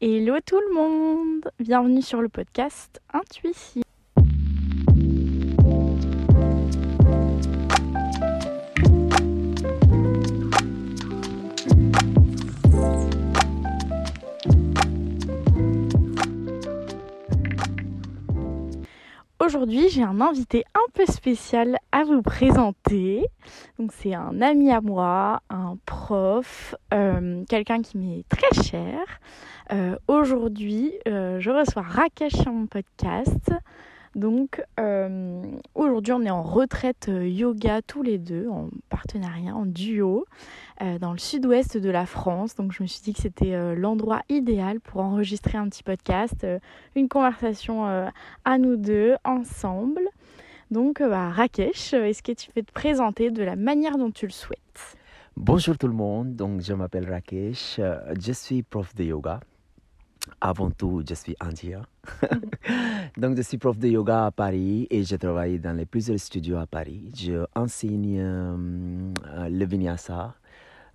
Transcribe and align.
Hello 0.00 0.36
tout 0.46 0.60
le 0.60 0.74
monde 0.74 1.50
Bienvenue 1.58 2.02
sur 2.02 2.22
le 2.22 2.28
podcast 2.28 3.00
Intuition. 3.12 3.82
Aujourd'hui, 19.48 19.88
j'ai 19.88 20.02
un 20.02 20.20
invité 20.20 20.62
un 20.74 20.92
peu 20.92 21.06
spécial 21.06 21.78
à 21.90 22.04
vous 22.04 22.20
présenter. 22.20 23.24
Donc, 23.78 23.92
c'est 23.94 24.12
un 24.12 24.42
ami 24.42 24.70
à 24.70 24.82
moi, 24.82 25.40
un 25.48 25.78
prof, 25.86 26.74
euh, 26.92 27.42
quelqu'un 27.48 27.80
qui 27.80 27.96
m'est 27.96 28.24
très 28.28 28.62
cher. 28.62 29.00
Euh, 29.72 29.96
aujourd'hui, 30.06 30.92
euh, 31.08 31.40
je 31.40 31.50
reçois 31.50 31.80
Rakesh 31.80 32.34
sur 32.34 32.52
mon 32.52 32.66
podcast. 32.66 33.50
Donc 34.18 34.64
euh, 34.80 35.42
aujourd'hui 35.76 36.12
on 36.12 36.22
est 36.22 36.30
en 36.30 36.42
retraite 36.42 37.08
yoga 37.08 37.82
tous 37.82 38.02
les 38.02 38.18
deux, 38.18 38.48
en 38.48 38.68
partenariat, 38.88 39.54
en 39.54 39.64
duo, 39.64 40.26
dans 41.00 41.12
le 41.12 41.18
sud-ouest 41.18 41.76
de 41.76 41.88
la 41.88 42.04
France. 42.04 42.56
Donc 42.56 42.72
je 42.72 42.82
me 42.82 42.88
suis 42.88 43.00
dit 43.00 43.12
que 43.12 43.20
c'était 43.20 43.76
l'endroit 43.76 44.22
idéal 44.28 44.80
pour 44.80 45.02
enregistrer 45.02 45.56
un 45.56 45.68
petit 45.68 45.84
podcast, 45.84 46.44
une 46.96 47.08
conversation 47.08 48.10
à 48.44 48.58
nous 48.58 48.76
deux, 48.76 49.14
ensemble. 49.24 50.02
Donc 50.72 51.00
bah, 51.00 51.30
Rakesh, 51.30 51.94
est-ce 51.94 52.22
que 52.22 52.32
tu 52.32 52.50
peux 52.50 52.62
te 52.62 52.72
présenter 52.72 53.30
de 53.30 53.44
la 53.44 53.54
manière 53.54 53.98
dont 53.98 54.10
tu 54.10 54.26
le 54.26 54.32
souhaites? 54.32 54.96
Bonjour 55.36 55.78
tout 55.78 55.86
le 55.86 55.94
monde, 55.94 56.34
donc 56.34 56.60
je 56.60 56.72
m'appelle 56.72 57.08
Rakesh, 57.08 57.78
je 57.78 58.32
suis 58.32 58.64
prof 58.64 58.92
de 58.96 59.04
yoga 59.04 59.38
avant 60.40 60.70
tout, 60.70 61.02
je 61.08 61.14
suis 61.14 61.36
indien. 61.40 61.82
Donc, 63.16 63.36
je 63.36 63.42
suis 63.42 63.58
prof 63.58 63.76
de 63.78 63.88
yoga 63.88 64.26
à 64.26 64.30
Paris 64.30 64.86
et 64.90 65.02
je 65.02 65.16
travaille 65.16 65.58
dans 65.58 65.76
les 65.76 65.86
plusieurs 65.86 66.18
studios 66.18 66.58
à 66.58 66.66
Paris. 66.66 67.12
Je 67.16 67.44
enseigne 67.54 68.18
euh, 68.20 69.48
le 69.48 69.64
vinyasa, 69.64 70.34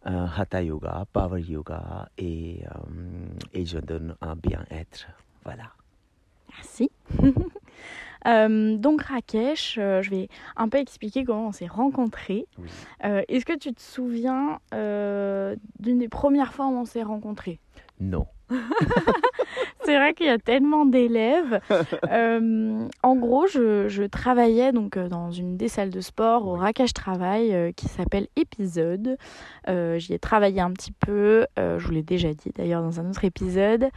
euh, 0.08 0.28
hatha 0.38 0.64
yoga, 0.64 1.06
power 1.12 1.42
yoga 1.42 2.10
et, 2.18 2.64
euh, 2.66 3.28
et 3.54 3.66
je 3.66 3.80
donne 3.80 4.16
un 4.22 4.36
bien-être. 4.36 5.08
Voilà. 5.44 5.72
Merci. 6.56 6.90
donc 8.26 9.02
Rakesh, 9.02 9.74
je 9.76 10.10
vais 10.10 10.30
un 10.56 10.70
peu 10.70 10.78
expliquer 10.78 11.26
comment 11.26 11.48
on 11.48 11.52
s'est 11.52 11.68
rencontrés. 11.68 12.46
Est-ce 13.02 13.44
que 13.44 13.58
tu 13.58 13.74
te 13.74 13.82
souviens 13.82 14.60
d'une 14.72 16.00
des 16.00 16.10
premières 16.10 16.54
fois 16.54 16.68
où 16.68 16.78
on 16.78 16.86
s'est 16.86 17.04
rencontrés? 17.04 17.60
Non. 18.00 18.28
c'est 19.86 19.98
vrai 19.98 20.14
qu'il 20.14 20.28
y 20.28 20.30
a 20.30 20.40
tellement 20.40 20.86
d'élèves. 20.86 21.60
Euh, 22.10 22.88
en 23.02 23.16
gros, 23.16 23.48
je, 23.48 24.06
travaillais 24.08 24.72
donc 24.72 24.98
euh, 24.98 25.08
dans 25.08 25.32
une 25.32 25.58
des 25.58 25.68
salles 25.68 25.90
de 25.90 26.02
sport 26.02 26.48
au 26.48 26.54
Racache 26.54 26.94
Travail 26.94 27.54
euh, 27.54 27.72
qui 27.72 27.88
s'appelle 27.88 28.28
Épisode. 28.36 29.18
J'y 29.68 30.14
ai 30.14 30.20
travaillé 30.20 30.60
un 30.60 30.72
petit 30.72 30.92
peu, 30.92 31.46
je 31.58 31.86
vous 31.86 31.92
l'ai 31.92 32.04
déjà 32.04 32.34
dit 32.34 32.52
d'ailleurs 32.56 32.82
dans 32.82 33.00
un 33.00 33.10
autre 33.10 33.24
épisode, 33.24 33.88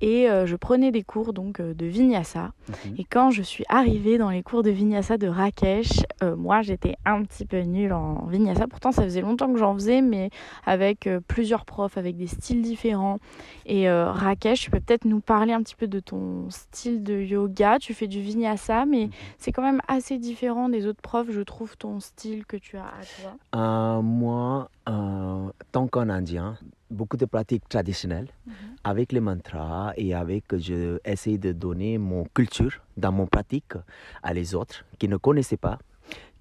et 0.00 0.28
je 0.44 0.56
prenais 0.56 0.92
des 0.92 1.02
cours 1.02 1.32
donc 1.32 1.60
de 1.60 1.86
Vinyasa. 1.86 2.52
Mhm. 2.68 2.94
Et 2.98 3.04
quand 3.04 3.30
je 3.30 3.42
suis 3.42 3.64
arrivée 3.68 4.18
dans 4.18 4.30
les 4.30 4.42
cours 4.42 4.62
de 4.62 4.70
Vinyasa 4.70 5.18
de 5.18 5.26
Rakesh, 5.26 6.04
moi 6.36 6.62
j'étais 6.62 6.94
un 7.04 7.24
petit 7.24 7.44
peu 7.44 7.60
nulle 7.60 7.92
en 7.92 8.26
Vinyasa. 8.26 8.66
Pourtant, 8.68 8.92
ça 8.92 9.02
faisait 9.02 9.20
longtemps 9.20 9.52
que 9.52 9.58
j'en 9.58 9.74
faisais, 9.74 10.00
mais 10.00 10.30
avec 10.64 11.08
plusieurs 11.26 11.64
profs, 11.64 11.98
avec 11.98 12.16
des 12.16 12.28
styles 12.28 12.62
différents. 12.62 13.18
Et 13.66 13.90
Rakesh, 13.90 14.60
tu 14.60 14.70
peux 14.70 14.80
peut-être 14.80 15.06
nous 15.06 15.20
parler 15.20 15.35
un 15.36 15.62
petit 15.62 15.74
peu 15.74 15.86
de 15.86 16.00
ton 16.00 16.50
style 16.50 17.02
de 17.02 17.14
yoga. 17.14 17.78
Tu 17.78 17.94
fais 17.94 18.06
du 18.06 18.20
vinyasa, 18.20 18.86
mais 18.86 19.06
mhm. 19.06 19.10
c'est 19.38 19.52
quand 19.52 19.62
même 19.62 19.80
assez 19.88 20.18
différent 20.18 20.68
des 20.68 20.86
autres 20.86 21.00
profs, 21.00 21.30
je 21.30 21.40
trouve, 21.40 21.76
ton 21.76 22.00
style 22.00 22.44
que 22.46 22.56
tu 22.56 22.76
as 22.76 22.86
à 22.86 23.02
toi. 23.20 23.36
Euh, 23.54 24.02
moi, 24.02 24.70
euh, 24.88 25.48
tant 25.72 25.86
qu'en 25.86 26.08
indien, 26.08 26.56
beaucoup 26.90 27.16
de 27.16 27.24
pratiques 27.24 27.68
traditionnelles 27.68 28.28
mhm. 28.46 28.54
avec 28.84 29.12
les 29.12 29.20
mantras 29.20 29.92
et 29.96 30.14
avec, 30.14 30.44
je 30.56 30.98
essaie 31.04 31.38
de 31.38 31.52
donner 31.52 31.98
mon 31.98 32.24
culture 32.34 32.80
dans 32.96 33.12
mon 33.12 33.26
pratique 33.26 33.74
à 34.22 34.32
les 34.32 34.54
autres 34.54 34.84
qui 34.98 35.08
ne 35.08 35.16
connaissaient 35.16 35.56
pas 35.56 35.78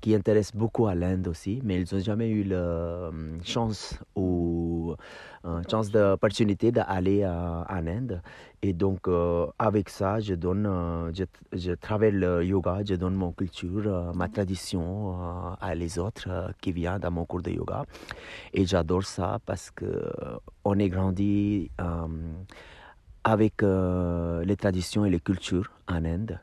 qui 0.06 0.14
intéressent 0.14 0.56
beaucoup 0.56 0.86
à 0.86 0.94
l'Inde 0.94 1.28
aussi, 1.28 1.62
mais 1.64 1.82
ils 1.82 1.88
n'ont 1.92 2.00
jamais 2.00 2.30
eu 2.30 2.44
la 2.44 2.58
euh, 2.58 3.12
chance 3.44 3.98
ou 4.16 4.94
euh, 5.46 5.64
chance 5.68 5.90
d'opportunité 5.90 6.72
d'aller 6.72 7.26
en 7.26 7.88
Inde. 7.88 8.22
Et 8.62 8.74
donc, 8.74 9.08
euh, 9.08 9.48
avec 9.58 9.90
ça, 9.90 10.20
je 10.20 10.36
donne, 10.36 11.12
je, 11.18 11.24
je, 11.54 11.72
travaille 11.72 12.12
le 12.12 12.46
yoga, 12.46 12.82
je 12.88 12.94
donne 12.94 13.16
mon 13.16 13.32
culture, 13.32 14.14
ma 14.14 14.30
tradition 14.30 15.16
à 15.60 15.74
les 15.74 15.98
autres 15.98 16.54
qui 16.62 16.72
viennent 16.72 17.00
dans 17.00 17.10
mon 17.10 17.26
cours 17.26 17.42
de 17.42 17.50
yoga. 17.50 17.84
Et 18.54 18.64
j'adore 18.68 19.06
ça 19.06 19.40
parce 19.44 19.72
que 19.72 19.90
on 20.64 20.78
est 20.78 20.90
grandi 20.90 21.72
avec 23.24 23.64
les 23.64 24.56
traditions 24.56 25.04
et 25.04 25.10
les 25.10 25.20
cultures 25.20 25.72
en 25.88 26.06
Inde. 26.06 26.40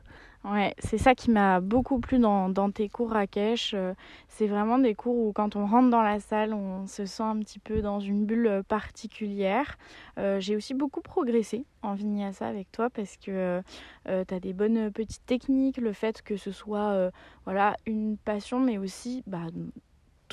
C'est 0.79 0.97
ça 0.97 1.15
qui 1.15 1.31
m'a 1.31 1.61
beaucoup 1.61 1.99
plu 1.99 2.19
dans, 2.19 2.71
tes 2.71 2.89
cours 2.89 3.11
Rakesh. 3.11 3.73
Euh, 3.73 3.93
c'est 4.27 4.47
vraiment 4.47 4.77
des 4.77 4.93
cours 4.93 5.15
où 5.15 5.31
quand 5.31 5.55
on 5.55 5.65
rentre 5.65 5.89
dans 5.89 6.01
la 6.01 6.19
salle, 6.19 6.53
on 6.53 6.85
se 6.85 7.05
sent 7.05 7.23
un 7.23 7.39
petit 7.39 7.59
peu 7.59 7.81
dans 7.81 7.99
une 8.01 8.25
bulle 8.25 8.47
euh, 8.47 8.63
particulière. 8.63 9.77
Euh, 10.17 10.41
j'ai 10.41 10.57
aussi 10.57 10.73
beaucoup 10.73 11.01
progressé 11.01 11.65
en 11.81 11.93
vinyasa 11.93 12.45
avec 12.45 12.71
toi 12.71 12.89
parce 12.89 13.15
que 13.17 13.61
tu 14.05 14.33
as 14.33 14.39
des 14.39 14.53
bonnes 14.53 14.91
petites 14.91 15.25
techniques, 15.25 15.77
le 15.77 15.93
fait 15.93 16.21
que 16.21 16.35
ce 16.37 16.51
soit 16.51 17.11
voilà, 17.45 17.75
une 17.85 18.17
passion 18.17 18.59
mais 18.59 18.77
aussi 18.77 19.23
bah, 19.27 19.47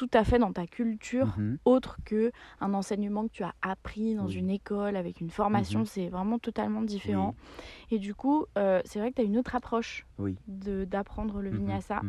tout 0.01 0.09
à 0.15 0.25
fait 0.25 0.39
dans 0.39 0.51
ta 0.51 0.67
culture 0.67 1.35
mhm. 1.37 1.59
autre 1.67 1.99
que 2.07 2.33
un 2.63 2.73
enseignement 2.73 3.25
que 3.29 3.33
tu 3.33 3.43
as 3.43 3.53
appris 3.61 4.15
dans 4.15 4.29
une 4.29 4.49
école 4.49 4.97
avec 4.97 5.21
une 5.21 5.29
formation. 5.29 5.81
Mhm. 5.81 5.85
C'est 5.85 6.09
vraiment 6.09 6.39
totalement 6.39 6.81
différent. 6.81 7.35
Et 7.91 7.99
du 7.99 8.15
coup, 8.15 8.47
euh, 8.57 8.81
c'est 8.87 8.99
vrai 8.99 9.11
que 9.11 9.17
tu 9.17 9.21
as 9.21 9.25
une 9.25 9.37
autre 9.37 9.55
approche 9.55 10.07
oui. 10.17 10.39
d'apprendre 10.47 11.43
le 11.43 11.51
mhm. 11.51 11.59
vinyasa. 11.59 12.01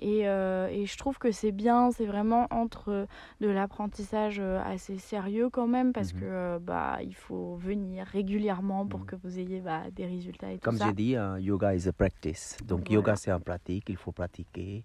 Et, 0.00 0.28
euh, 0.28 0.68
et, 0.68 0.84
je 0.84 0.98
trouve 0.98 1.16
que 1.16 1.32
c'est 1.32 1.52
bien, 1.52 1.90
c'est 1.92 2.04
vraiment 2.04 2.46
entre 2.50 3.06
de 3.40 3.48
l'apprentissage 3.48 4.38
euh, 4.38 4.60
assez 4.62 4.98
sérieux 4.98 5.48
quand 5.48 5.66
même, 5.66 5.94
parce 5.94 6.12
que 6.12 6.58
bah, 6.58 6.98
il 7.02 7.14
faut 7.14 7.56
venir 7.56 8.04
régulièrement 8.04 8.84
pour 8.86 9.06
que 9.06 9.16
vous 9.16 9.38
ayez 9.38 9.60
bah, 9.60 9.84
des 9.92 10.04
résultats 10.04 10.52
et 10.52 10.58
Comme 10.58 10.76
j'ai 10.76 10.92
dit, 10.92 11.16
yoga 11.38 11.74
is 11.74 11.88
a 11.88 11.92
practice. 11.92 12.58
Donc 12.66 12.90
yoga 12.90 13.16
c'est 13.16 13.32
en 13.32 13.40
pratique, 13.40 13.88
il 13.88 13.96
faut 13.96 14.12
pratiquer. 14.12 14.82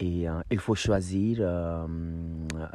Et 0.00 0.28
euh, 0.28 0.40
il 0.50 0.58
faut 0.58 0.74
choisir 0.74 1.38
euh, 1.40 1.86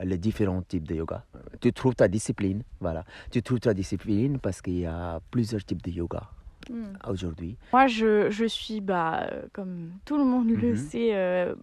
les 0.04 0.18
différents 0.18 0.62
types 0.62 0.88
de 0.88 0.96
yoga. 0.96 1.26
Tu 1.60 1.74
trouves 1.74 1.96
ta 1.96 2.08
discipline, 2.08 2.64
voilà. 2.80 3.04
Tu 3.30 3.42
trouves 3.42 3.60
ta 3.60 3.74
discipline 3.74 4.40
parce 4.40 4.62
qu'il 4.62 4.80
y 4.80 4.86
a 4.86 5.20
plusieurs 5.30 5.64
types 5.64 5.82
de 5.82 5.92
yoga. 5.92 6.24
Hmm. 6.70 6.94
aujourd'hui 7.08 7.58
Moi, 7.72 7.88
je, 7.88 8.30
je, 8.30 8.46
suis, 8.46 8.82
bah, 8.82 9.28
euh, 9.32 9.44
comme 9.54 9.94
tout 10.06 10.18
le 10.18 10.26
monde 10.26 10.50
le 10.50 10.72
mhm. 10.72 10.76
sait, 10.76 11.56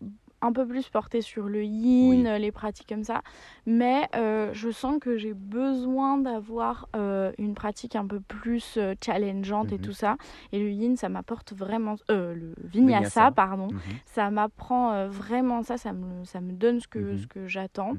un 0.43 0.53
peu 0.53 0.67
plus 0.67 0.89
portée 0.89 1.23
sur 1.23 1.49
le 1.49 1.65
yin, 1.65 2.37
les 2.37 2.53
pratiques 2.53 2.89
comme 2.89 3.05
ça. 3.05 3.23
Mais 3.67 4.09
euh, 4.15 4.51
je 4.53 4.71
sens 4.71 4.99
que 5.01 5.17
j'ai 5.17 5.35
besoin 5.35 6.19
d'avoir 6.19 6.89
euh, 6.95 7.33
une 7.39 7.55
pratique 7.55 7.97
un 7.97 8.07
peu 8.07 8.21
plus 8.21 8.75
euh, 8.77 8.95
challengeante 9.05 9.73
et 9.73 9.79
mhm. 9.79 9.81
tout 9.81 9.93
ça. 9.93 10.17
Et 10.53 10.59
le 10.59 10.71
yin, 10.71 10.97
ça 10.97 11.09
m'apporte 11.09 11.53
vraiment. 11.53 11.97
le 12.09 12.55
vinyasa, 12.63 13.31
pardon. 13.31 13.69
Mhm. 13.69 13.81
Ça 14.05 14.31
m'apprend 14.31 15.09
vraiment 15.09 15.63
ça. 15.63 15.79
Ça 15.79 15.93
me, 15.93 16.25
ça 16.25 16.41
me 16.41 16.53
donne 16.53 16.81
ce 16.81 16.89
que, 16.89 16.99
mhm. 16.99 17.19
ce 17.19 17.27
que 17.27 17.47
j'attends 17.47 17.95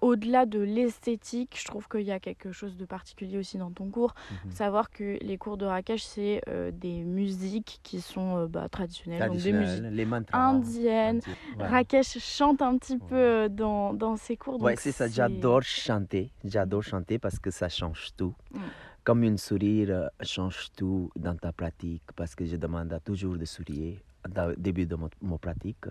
au-delà 0.00 0.46
de 0.46 0.60
l'esthétique, 0.60 1.56
je 1.58 1.64
trouve 1.66 1.88
qu'il 1.88 2.02
y 2.02 2.12
a 2.12 2.20
quelque 2.20 2.52
chose 2.52 2.76
de 2.76 2.84
particulier 2.84 3.38
aussi 3.38 3.58
dans 3.58 3.70
ton 3.70 3.90
cours. 3.90 4.14
Mhm. 4.44 4.50
Savoir 4.52 4.90
que 4.90 5.18
les 5.20 5.38
cours 5.38 5.56
de 5.56 5.66
Rakesh, 5.66 6.02
c'est 6.02 6.40
euh, 6.48 6.70
des 6.70 7.02
musiques 7.02 7.80
qui 7.82 8.00
sont 8.00 8.38
euh, 8.38 8.46
bah, 8.46 8.68
traditionnelles, 8.68 9.28
donc 9.28 9.38
des 9.38 9.52
musiques 9.52 9.84
les 9.90 10.06
indiennes. 10.32 11.20
Rakesh 11.58 12.18
chante 12.18 12.62
un 12.62 12.76
petit 12.78 12.98
peu 12.98 13.14
euh, 13.14 13.48
dans, 13.48 13.92
dans 13.92 14.16
ses 14.16 14.36
cours. 14.36 14.60
Oui, 14.62 14.72
c'est 14.76 14.92
ça, 14.92 15.08
j'adore 15.08 15.62
chanter. 15.62 16.32
J'adore 16.44 16.82
chanter 16.82 17.18
parce 17.18 17.38
que 17.38 17.50
ça 17.50 17.68
change 17.68 18.10
tout. 18.16 18.34
Mm. 18.52 18.58
Comme 19.02 19.24
une 19.24 19.38
sourire 19.38 20.10
change 20.22 20.68
tout 20.76 21.10
dans 21.16 21.34
ta 21.34 21.52
pratique, 21.52 22.02
parce 22.16 22.34
que 22.34 22.44
je 22.44 22.56
demande 22.56 22.98
toujours 23.04 23.36
de 23.36 23.44
sourire 23.44 23.98
au 24.26 24.54
début 24.56 24.86
de 24.86 24.96
mon, 24.96 25.38
pratique. 25.38 25.86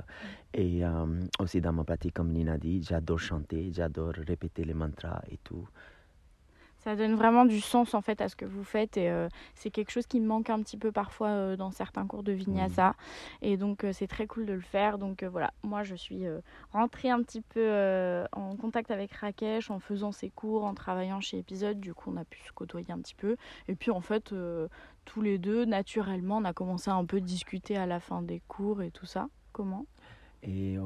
Et 0.54 0.86
euh, 0.86 1.22
aussi 1.40 1.62
dans 1.62 1.74
ma 1.74 1.84
pratique, 1.84 2.14
comme 2.14 2.32
Nina 2.32 2.58
dit, 2.58 2.84
j'adore 2.84 3.20
chanter, 3.20 3.72
j'adore 3.74 4.14
répéter 4.28 4.64
les 4.64 4.74
mantras 4.74 5.22
et 5.30 5.38
tout. 5.44 5.68
Ça 6.80 6.96
donne 6.96 7.16
vraiment 7.16 7.44
du 7.44 7.60
sens 7.60 7.94
en 7.94 8.02
fait 8.02 8.22
à 8.22 8.30
ce 8.30 8.38
que 8.38 8.46
vous 8.46 8.64
faites 8.64 8.96
et 8.96 9.10
euh, 9.10 9.28
c'est 9.54 9.70
quelque 9.70 9.92
chose 9.92 10.08
qui 10.08 10.22
me 10.22 10.26
manque 10.26 10.50
un 10.50 10.62
petit 10.62 10.78
peu 10.78 10.94
parfois 10.94 11.28
euh, 11.28 11.56
dans 11.58 11.72
certains 11.72 12.08
cours 12.08 12.24
de 12.24 12.32
vinyasa 12.32 12.96
et 13.42 13.58
donc 13.58 13.84
euh, 13.84 13.92
c'est 13.92 14.08
très 14.08 14.28
cool 14.28 14.46
de 14.46 14.54
le 14.54 14.62
faire. 14.62 14.98
Donc 14.98 15.24
voilà, 15.24 15.52
moi 15.62 15.84
je 15.84 15.96
suis 15.96 16.24
rentrée 16.72 17.10
un 17.10 17.22
petit 17.22 17.42
peu 17.42 18.26
en 18.32 18.56
contact 18.56 18.92
avec 18.92 19.12
Rakesh 19.12 19.70
en 19.70 19.80
faisant 19.80 20.12
ses 20.12 20.30
cours, 20.30 20.64
en 20.64 20.74
travaillant 20.74 21.20
chez 21.20 21.38
Épisode. 21.38 21.80
Du 21.80 21.94
coup, 21.94 22.12
on 22.14 22.18
a 22.18 22.24
pu 22.24 22.40
se 22.48 22.54
côtoyer 22.54 22.92
un 22.92 23.00
petit 23.00 23.16
peu 23.16 23.36
et 23.68 23.76
puis 23.76 23.92
en 23.92 24.02
fait 24.02 24.34
tous 25.06 25.22
les 25.22 25.38
deux 25.38 25.66
naturellement, 25.66 26.38
on 26.38 26.46
a 26.46 26.54
commencé 26.54 26.90
à 26.90 26.94
un 26.94 27.06
peu 27.06 27.20
discuter 27.20 27.76
à 27.76 27.86
la 27.86 28.00
fin 28.00 28.22
des 28.22 28.42
cours 28.48 28.82
et 28.82 28.92
tout 28.92 29.06
ça. 29.06 29.28
Comment? 29.52 29.86
Et 30.44 30.78
euh, 30.78 30.82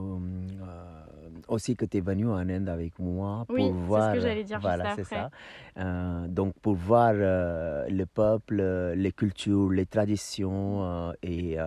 aussi 1.47 1.75
que 1.75 1.85
tu 1.85 1.97
es 1.97 2.01
venu 2.01 2.27
en 2.27 2.49
Inde 2.49 2.69
avec 2.69 2.97
moi 2.99 3.45
pour 3.47 3.73
voir. 3.73 4.11
C'est 4.13 4.19
ce 4.19 4.21
que 4.21 4.27
j'allais 4.27 4.43
dire 4.43 4.59
voilà, 4.59 4.95
c'est 4.95 5.03
ça. 5.03 5.29
Euh, 5.77 6.27
donc 6.27 6.53
pour 6.61 6.75
voir 6.75 7.13
euh, 7.15 7.87
le 7.89 8.05
peuple, 8.05 8.61
les 8.95 9.11
cultures, 9.11 9.69
les 9.69 9.85
traditions 9.85 11.13
et, 11.21 11.57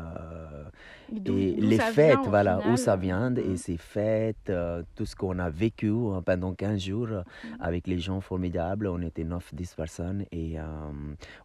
et 1.13 1.55
les 1.61 1.79
fêtes, 1.79 2.27
voilà, 2.27 2.61
où 2.71 2.77
ça 2.77 2.97
vient 2.97 3.35
et 3.35 3.49
mm. 3.49 3.57
ces 3.57 3.77
fêtes, 3.77 4.53
tout 4.95 5.07
ce 5.07 5.17
qu'on 5.17 5.39
a 5.39 5.51
vécu 5.51 5.91
hein, 5.91 6.23
pendant 6.25 6.53
15 6.55 6.81
jours 6.81 7.09
mm. 7.09 7.49
avec 7.61 7.87
les 7.87 7.99
gens 7.99 8.21
formidables. 8.21 8.87
On 8.87 9.01
était 9.03 9.25
9-10 9.25 9.75
personnes 9.75 10.25
et 10.33 10.57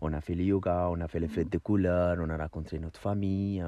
on 0.02 0.14
a 0.14 0.22
fait 0.22 0.36
le 0.36 0.44
yoga, 0.44 0.90
on 0.92 1.00
a 1.02 1.08
fait 1.08 1.20
les 1.20 1.28
fêtes 1.28 1.52
de 1.52 1.58
couleurs, 1.58 2.18
on 2.20 2.30
a 2.30 2.38
rencontré 2.38 2.80
notre 2.80 3.00
famille, 3.00 3.64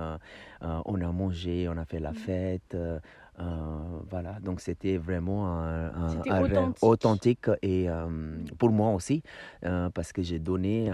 on 0.61 1.01
a 1.01 1.11
mangé, 1.11 1.67
on 1.69 1.77
a 1.77 1.85
fait 1.85 1.99
la 1.99 2.13
fête. 2.13 2.75
Euh, 2.75 2.99
euh, 3.39 3.43
voilà, 4.11 4.37
donc 4.41 4.61
c'était 4.61 4.97
vraiment 4.97 5.47
un, 5.47 6.19
authentique. 6.43 6.83
authentique. 6.83 7.47
et 7.63 7.89
euh, 7.89 8.05
pour 8.59 8.69
moi 8.69 8.91
aussi, 8.91 9.23
parce 9.61 10.11
que 10.13 10.21
j'ai 10.21 10.37
donné 10.37 10.91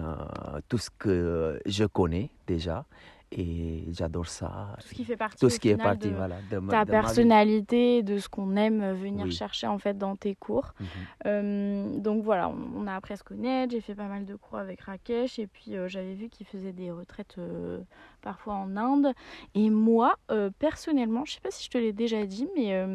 tout 0.69 0.77
ce 0.77 0.89
que 0.89 1.59
je 1.65 1.83
connais 1.83 2.29
déjà 2.47 2.85
et 3.31 3.85
j'adore 3.91 4.27
ça. 4.27 4.75
Tout 4.79 4.87
ce 4.87 4.93
qui 4.95 5.05
fait 5.05 5.17
partie, 5.17 5.39
tout 5.39 5.49
ce 5.49 5.59
qui 5.59 5.69
est 5.69 5.75
de 5.75 6.09
voilà, 6.09 6.37
de 6.49 6.59
ta 6.67 6.85
personnalité, 6.85 8.01
de 8.01 8.17
ce 8.17 8.27
qu'on 8.27 8.55
aime 8.55 8.93
venir 8.93 9.31
chercher 9.31 9.67
en 9.67 9.77
fait 9.77 9.97
dans 9.97 10.15
tes 10.15 10.35
cours. 10.35 10.73
Mhm. 10.79 10.87
Euh, 11.27 11.99
donc 11.99 12.23
voilà, 12.23 12.49
on, 12.49 12.87
a 12.87 12.95
appris 12.95 13.13
à 13.13 13.17
se 13.17 13.23
connaître. 13.23 13.71
J'ai 13.71 13.81
fait 13.81 13.95
pas 13.95 14.07
mal 14.07 14.25
de 14.25 14.35
cours 14.35 14.57
avec 14.57 14.81
Rakesh 14.81 15.37
et 15.37 15.47
puis 15.47 15.75
euh, 15.75 15.87
j'avais 15.87 16.13
vu 16.13 16.29
qu'il 16.29 16.47
faisait 16.47 16.73
des 16.73 16.91
retraites 16.91 17.35
euh, 17.37 17.79
parfois 18.21 18.55
en 18.55 18.75
Inde. 18.75 19.13
Et 19.53 19.69
moi, 19.69 20.15
personnellement, 20.57 21.23
je 21.25 21.33
sais 21.33 21.41
pas 21.41 21.51
si 21.51 21.65
je 21.65 21.69
te 21.69 21.77
l'ai 21.77 21.93
déjà 21.93 22.25
dit, 22.25 22.47
mais 22.55 22.85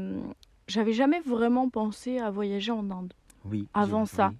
j'avais 0.67 0.93
jamais 0.93 1.21
vraiment 1.21 1.69
pensé 1.69 2.19
à 2.19 2.31
voyager 2.31 2.73
en 2.73 2.91
Inde 2.91 3.13
avant 3.73 4.07
ça. 4.07 4.33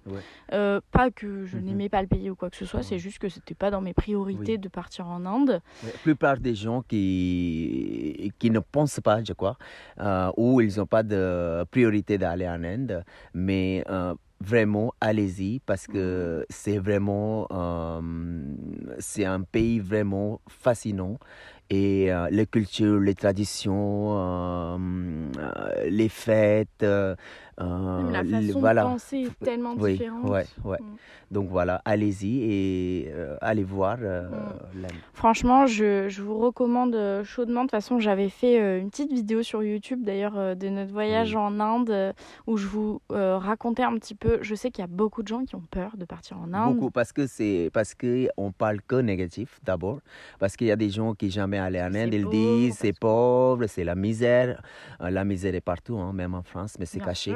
Euh, 0.53 0.81
pas 0.91 1.11
que 1.11 1.45
je 1.45 1.57
mhm. 1.57 1.63
n'aimais 1.65 1.89
pas 1.89 2.01
le 2.01 2.07
pays 2.07 2.29
ou 2.29 2.35
quoi 2.35 2.49
que 2.49 2.57
ce 2.57 2.65
soit, 2.65 2.83
c'est 2.83 2.99
juste 2.99 3.19
que 3.19 3.29
c'était 3.29 3.55
pas 3.55 3.71
dans 3.71 3.81
mes 3.81 3.93
priorités 3.93 4.57
de 4.57 4.67
partir 4.67 5.07
en 5.07 5.25
Inde. 5.25 5.61
La 5.83 5.91
plupart 6.03 6.37
des 6.37 6.55
gens 6.55 6.81
qui, 6.81 8.31
qui 8.39 8.49
ne 8.49 8.59
pensent 8.59 8.99
pas, 8.99 9.23
je 9.23 9.33
crois, 9.33 9.57
euh, 9.99 10.31
ou 10.37 10.61
ils 10.61 10.77
n'ont 10.77 10.85
pas 10.85 11.03
de 11.03 11.63
priorité 11.71 12.17
d'aller 12.17 12.47
en 12.47 12.63
Inde, 12.63 13.03
mais 13.33 13.83
euh, 13.89 14.13
vraiment 14.41 14.93
allez-y 14.99 15.59
parce 15.61 15.87
que 15.87 16.39
mhm. 16.39 16.45
c'est 16.49 16.77
vraiment 16.77 17.47
c'est 18.99 19.25
un 19.25 19.41
pays 19.41 19.79
vraiment 19.79 20.41
fascinant 20.47 21.17
et 21.69 22.11
les 22.29 22.45
cultures, 22.45 22.99
les 22.99 23.15
traditions, 23.15 24.77
les 25.87 26.09
fêtes, 26.09 26.83
euh, 26.83 27.15
la 27.57 28.23
façon 28.23 28.59
voilà. 28.59 28.83
de 28.83 28.87
penser 28.87 29.17
est 29.17 29.45
tellement 29.45 29.75
oui, 29.77 29.93
différente. 29.93 30.29
Ouais, 30.29 30.45
ouais. 30.63 30.77
Mm. 30.79 30.95
Donc 31.31 31.49
voilà, 31.49 31.81
allez-y 31.85 32.43
et 32.43 33.11
euh, 33.13 33.37
allez 33.41 33.63
voir 33.63 33.97
euh, 34.01 34.27
mm. 34.29 34.87
Franchement, 35.13 35.65
je, 35.65 36.07
je, 36.09 36.21
vous 36.21 36.37
recommande 36.37 36.97
chaudement. 37.23 37.61
De 37.61 37.65
toute 37.65 37.71
façon, 37.71 37.99
j'avais 37.99 38.29
fait 38.29 38.79
une 38.79 38.89
petite 38.89 39.11
vidéo 39.11 39.41
sur 39.41 39.63
YouTube 39.63 40.03
d'ailleurs 40.03 40.55
de 40.55 40.69
notre 40.69 40.91
voyage 40.91 41.35
en 41.35 41.59
Inde 41.59 42.13
où 42.47 42.57
je 42.57 42.67
vous 42.67 43.01
racontais 43.09 43.83
un 43.83 43.95
petit 43.97 44.15
peu. 44.15 44.39
Je 44.41 44.55
sais 44.55 44.71
qu'il 44.71 44.81
y 44.81 44.85
a 44.85 44.87
beaucoup 44.87 45.23
de 45.23 45.27
gens 45.27 45.45
qui 45.45 45.55
ont 45.55 45.63
peur 45.71 45.97
de 45.97 46.05
partir 46.05 46.37
en 46.37 46.53
Inde. 46.53 46.75
Beaucoup 46.75 46.91
parce 46.91 47.11
que 47.11 47.27
c'est 47.27 47.69
parce 47.73 47.95
que 47.95 48.27
on 48.37 48.51
parle 48.51 48.81
que 48.81 48.95
négatif 48.95 49.59
d'abord 49.63 49.99
parce 50.39 50.55
qu'il 50.55 50.67
y 50.67 50.71
a 50.71 50.75
des 50.75 50.89
gens 50.89 51.13
qui 51.13 51.29
jamais 51.31 51.57
allé 51.57 51.81
en 51.81 51.93
Inde, 51.93 52.13
ils 52.13 52.29
disent 52.29 52.77
c'est 52.79 52.97
pauvre, 52.97 53.65
c'est 53.67 53.83
la 53.83 53.95
misère. 53.95 54.61
la 54.99 55.23
misère 55.23 55.55
est 55.55 55.61
partout, 55.61 55.97
hein, 55.97 56.13
même 56.13 56.35
en 56.35 56.43
France, 56.43 56.75
mais 56.79 56.85
c'est 56.85 56.99
caché 56.99 57.35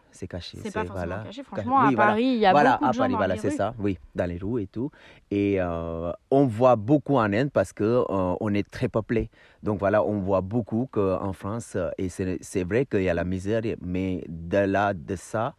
c'est 0.11 0.27
caché. 0.27 0.57
C'est 0.61 0.73
pas 0.73 0.85
forcément 0.85 1.07
voilà. 1.07 1.23
caché. 1.23 1.43
Franchement, 1.43 1.79
à 1.79 1.91
Paris, 1.91 2.23
il 2.23 2.39
y 2.39 2.45
a 2.45 2.51
voilà, 2.51 2.73
beaucoup 2.73 2.87
de 2.87 2.93
gens 2.93 2.99
Paris, 2.99 3.11
dans 3.11 3.17
voilà, 3.17 3.37
c'est 3.37 3.51
ça. 3.51 3.73
Oui, 3.79 3.97
dans 4.15 4.25
les 4.25 4.37
rues 4.37 4.63
et 4.63 4.67
tout. 4.67 4.91
Et 5.31 5.55
euh, 5.59 6.11
on 6.29 6.45
voit 6.45 6.75
beaucoup 6.75 7.15
en 7.15 7.31
Inde 7.31 7.51
parce 7.51 7.71
que 7.73 7.83
euh, 7.83 8.35
on 8.39 8.53
est 8.53 8.69
très 8.69 8.89
peuplé. 8.89 9.29
Donc 9.63 9.79
voilà, 9.79 10.03
on 10.03 10.19
voit 10.19 10.41
beaucoup 10.41 10.89
qu'en 10.91 11.33
France, 11.33 11.77
et 11.97 12.09
c'est 12.09 12.63
vrai 12.63 12.85
qu'il 12.85 13.03
y 13.03 13.09
a 13.09 13.13
la 13.13 13.23
misère, 13.23 13.61
mais 13.79 14.23
de 14.27 14.57
là, 14.57 14.93
de 14.95 15.15
ça, 15.15 15.53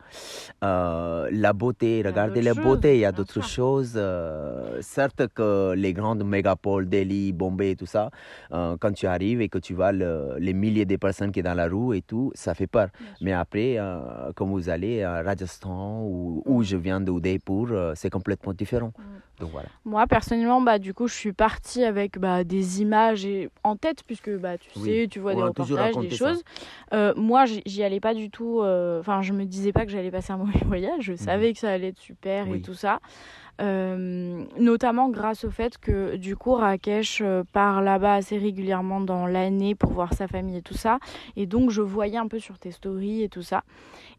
euh, 0.65 1.29
la 1.31 1.53
beauté, 1.53 2.03
regardez 2.05 2.43
la 2.43 2.55
beauté, 2.55 2.97
il 2.97 3.01
y 3.01 3.05
a 3.05 3.13
d'autres 3.13 3.45
choses. 3.45 4.01
certes 4.81 5.29
que 5.35 5.73
les 5.75 5.93
grandes 5.93 6.25
mégapoles, 6.25 6.89
Delhi, 6.89 7.33
Bombay, 7.33 7.77
tout 7.77 7.87
ça, 7.87 8.11
quand 8.51 8.93
tu 8.93 9.07
arrives 9.07 9.41
et 9.41 9.49
que 9.49 9.59
tu 9.59 9.75
vois 9.75 9.93
les 9.93 10.53
milliers 10.53 10.85
de 10.85 10.97
personnes 10.97 11.31
qui 11.31 11.41
sont 11.41 11.49
dans 11.49 11.55
la 11.55 11.69
rue 11.69 11.97
et 11.97 12.03
tout, 12.03 12.33
ça 12.35 12.55
fait 12.55 12.67
peur. 12.67 12.89
Mais 13.21 13.33
après, 13.33 13.79
comme 14.43 14.51
vous 14.51 14.69
allez 14.69 15.05
à 15.05 15.23
Rajasthan 15.23 16.03
ou 16.03 16.43
où 16.45 16.65
je 16.65 16.77
viens 16.77 17.01
d'Udaipur, 17.01 17.69
euh, 17.71 17.93
c'est 17.95 18.11
complètement 18.11 18.53
différent. 18.53 18.93
Donc 19.43 19.51
voilà. 19.51 19.69
Moi 19.85 20.07
personnellement, 20.07 20.61
bah 20.61 20.79
du 20.79 20.95
coup, 20.95 21.09
je 21.09 21.15
suis 21.15 21.33
partie 21.33 21.83
avec 21.83 22.17
bah, 22.17 22.45
des 22.45 22.81
images 22.81 23.25
et, 23.27 23.51
en 23.65 23.75
tête 23.75 24.05
puisque 24.07 24.31
bah 24.31 24.57
tu 24.57 24.71
sais, 24.79 25.09
tu 25.11 25.19
vois 25.19 25.35
des 25.35 25.43
reportages, 25.43 25.97
des 25.97 26.11
choses. 26.11 26.45
Euh, 26.93 27.13
moi, 27.17 27.45
j'y 27.47 27.83
allais 27.83 27.99
pas 27.99 28.15
du 28.15 28.31
tout. 28.31 28.61
Euh, 28.61 29.01
enfin, 29.01 29.21
je 29.21 29.33
me 29.33 29.45
disais 29.45 29.73
pas 29.73 29.85
que 29.85 29.91
j'allais 29.91 30.13
passer 30.13 30.33
un 30.33 30.37
mauvais 30.37 30.61
voyage. 30.65 31.03
Je 31.03 31.13
mhm. 31.13 31.19
savais 31.19 31.53
que 31.53 31.59
ça 31.59 31.71
allait 31.71 31.89
être 31.89 31.99
super 31.99 32.47
et 32.55 32.61
tout 32.61 32.75
ça. 32.75 33.01
Euh, 33.61 34.45
notamment 34.59 35.11
grâce 35.11 35.45
au 35.45 35.51
fait 35.51 35.77
que 35.77 36.17
du 36.17 36.37
coup 36.37 36.55
Rakesh 36.55 37.23
part 37.53 37.83
là-bas 37.83 38.15
assez 38.15 38.39
régulièrement 38.39 39.01
dans 39.01 39.27
l'année 39.27 39.75
pour 39.75 39.93
voir 39.93 40.15
sa 40.15 40.29
famille 40.29 40.57
et 40.57 40.63
tout 40.63 40.75
ça. 40.75 40.99
Et 41.37 41.47
donc 41.47 41.71
je 41.71 41.83
voyais 41.83 42.17
un 42.17 42.29
peu 42.29 42.39
sur 42.39 42.59
tes 42.59 42.71
stories 42.71 43.23
et 43.23 43.29
tout 43.29 43.43
ça. 43.43 43.63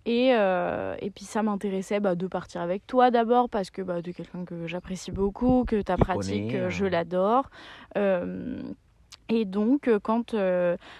Et, 0.05 0.29
et 0.29 1.09
puis 1.15 1.25
ça 1.25 1.43
m'intéressait 1.43 1.99
bah, 1.99 2.15
de 2.15 2.27
partir 2.27 2.61
avec 2.61 2.85
toi 2.85 3.09
d'abord 3.09 3.49
parce 3.49 3.71
que 3.71 3.81
bah, 3.81 4.01
tu 4.01 4.11
es 4.11 4.13
quelqu'un 4.13 4.45
que 4.45 4.67
j'apprécie 4.67 5.11
beaucoup, 5.13 5.63
que 5.65 5.81
ta 5.81 5.97
pratique, 5.97 6.69
je 6.69 6.85
l'adore. 6.85 7.49
Et 9.29 9.45
donc, 9.45 9.89
quand, 10.03 10.35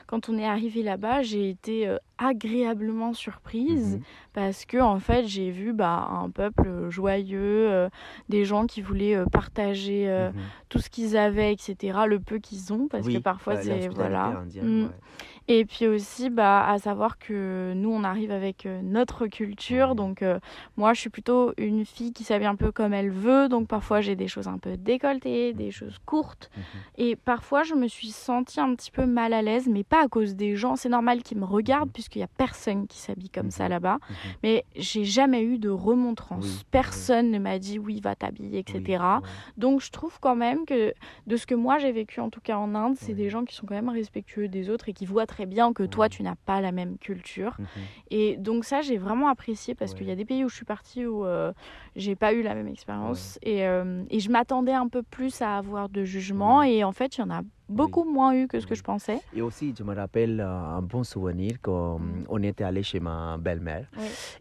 quand 0.08 0.30
on 0.30 0.38
est 0.38 0.46
arrivé 0.46 0.82
là-bas, 0.82 1.24
j'ai 1.24 1.50
été 1.50 1.98
agréablement 2.24 3.14
surprise 3.14 3.96
mhm. 3.96 4.02
parce 4.34 4.66
que 4.66 4.78
en 4.78 5.00
fait 5.00 5.26
j'ai 5.26 5.50
vu 5.50 5.74
bah, 5.74 6.08
un 6.12 6.30
peuple 6.30 6.90
joyeux, 6.90 7.70
euh, 7.70 7.90
des 8.30 8.46
gens 8.46 8.66
qui 8.66 8.82
voulaient 8.82 9.16
euh, 9.16 9.26
partager 9.26 10.10
euh, 10.10 10.32
mhm. 10.32 10.42
tout 10.70 10.80
ce 10.80 10.90
qu'ils 10.90 11.18
avaient, 11.18 11.52
etc. 11.52 12.00
Le 12.08 12.20
peu 12.20 12.40
qu'ils 12.40 12.72
ont 12.74 12.88
parce 12.88 13.08
que 13.08 13.18
parfois 13.18 13.58
c'est 13.58 13.88
voilà. 13.90 14.44
Et 15.48 15.66
puis 15.66 15.88
aussi 15.88 16.30
bah, 16.30 16.66
à 16.66 16.80
savoir 16.80 17.18
que 17.18 17.74
nous 17.76 17.92
on 17.92 18.04
arrive 18.04 18.32
avec 18.32 18.68
notre 18.84 19.28
culture. 19.28 19.96
Donc 19.96 20.24
moi 20.78 20.94
je 20.94 21.02
suis 21.02 21.10
plutôt 21.10 21.54
une 21.58 21.86
fille 21.86 22.14
qui 22.14 22.24
s'habille 22.24 22.48
un 22.48 22.56
peu 22.56 22.72
comme 22.72 22.94
elle 22.94 23.12
veut. 23.12 23.50
Donc 23.50 23.68
parfois 23.68 24.02
j'ai 24.02 24.16
des 24.16 24.28
choses 24.28 24.48
un 24.48 24.58
peu 24.58 24.78
décolletées, 24.78 25.54
des 25.54 25.72
choses 25.72 25.98
courtes. 26.06 26.50
Mhm. 26.56 26.64
et 26.98 27.16
parfois 27.16 27.64
je 27.64 27.74
me 27.74 27.88
suis 27.88 28.10
sentie 28.10 28.60
un 28.60 28.76
petit 28.76 28.92
peu 28.92 29.06
mal 29.06 29.34
à 29.34 29.42
l'aise 29.42 29.68
mais 29.68 29.84
pas 29.84 30.04
à 30.04 30.08
cause 30.08 30.36
des 30.36 30.56
gens, 30.56 30.76
c'est 30.76 30.90
normal 30.90 31.24
qu'ils 31.24 31.38
me 31.38 31.46
regardent 31.46 31.92
puisqu'il 31.92 32.20
n'y 32.20 32.24
a 32.24 32.30
personne 32.38 32.88
qui 32.88 32.98
s'habille 32.98 33.30
comme 33.30 33.52
ça 33.52 33.70
là-bas. 33.70 34.00
Mhm. 34.10 34.16
Mais 34.44 34.66
j'ai 34.76 35.04
jamais 35.04 35.44
eu 35.44 35.58
de 35.58 35.70
remontrance. 35.70 36.64
personne 36.72 37.32
ne 37.32 37.40
m'a 37.40 37.60
dit 37.60 37.80
oui, 37.80 38.00
va 38.02 38.16
t'habiller, 38.16 38.60
etc. 38.60 39.04
Donc 39.58 39.82
je 39.82 39.92
trouve 39.92 40.20
quand 40.20 40.36
même 40.36 40.66
que 40.66 40.94
de 41.28 41.38
ce 41.38 41.46
que 41.46 41.56
moi 41.56 41.78
j'ai 41.78 41.92
vécu 41.92 42.20
en 42.20 42.30
tout 42.30 42.42
cas 42.42 42.58
en 42.58 42.76
Inde, 42.76 42.96
c'est 42.98 43.14
des 43.14 43.30
gens 43.30 43.46
qui 43.46 43.56
sont 43.56 43.66
quand 43.66 43.76
même 43.76 43.90
respectueux 43.90 44.48
des 44.48 44.70
autres 44.70 44.90
et 44.90 44.94
qui 44.94 45.06
voient 45.06 45.26
très 45.34 45.46
bien 45.46 45.74
que 45.74 45.84
toi 45.84 46.10
tu 46.10 46.22
n'as 46.22 46.36
pas 46.46 46.62
la 46.62 46.72
même 46.72 46.98
culture. 46.98 47.56
Mhm. 47.60 47.68
Et 48.12 48.38
donc 48.38 48.66
ça 48.66 48.82
j'ai 48.82 48.98
vraiment 48.98 49.28
apprécié 49.28 49.74
parce 49.74 49.94
qu'il 49.94 50.08
y 50.08 50.12
a 50.12 50.16
des 50.16 50.26
pays 50.26 50.44
où 50.46 50.50
je 50.50 50.56
suis 50.56 50.66
partie 50.66 51.06
où 51.06 51.26
euh, 51.26 51.52
j'ai 51.96 52.16
pas 52.16 52.34
eu 52.34 52.42
la 52.44 52.54
même 52.54 52.68
expérience 52.68 53.40
et, 53.42 53.66
euh, 53.66 54.04
et, 54.10 54.20
je 54.20 54.30
m'attendais 54.30 54.74
un 54.74 54.88
peu 54.88 55.02
plus 55.04 55.42
à 55.42 55.58
avoir 55.58 55.90
de 55.90 56.04
jugement 56.04 56.62
et 56.64 56.84
en 56.84 56.92
fait 56.92 57.18
il 57.18 57.22
y 57.22 57.24
en 57.24 57.32
a 57.32 57.42
beaucoup 57.70 58.04
moins 58.04 58.36
eu 58.36 58.48
que 58.48 58.60
ce 58.60 58.68
que 58.68 58.76
je 58.76 58.84
pensais. 58.84 59.20
Et 59.36 59.42
aussi, 59.42 59.74
je 59.78 59.84
me 59.84 59.96
rappelle 59.96 60.40
euh, 60.40 60.78
un 60.78 60.82
bon 60.82 61.04
souvenir 61.04 61.58
quand 61.62 62.00
mm. 62.00 62.26
on 62.30 62.44
était 62.44 62.64
allé 62.64 62.84
chez 62.84 63.00
ma 63.00 63.38
belle-mère 63.38 63.88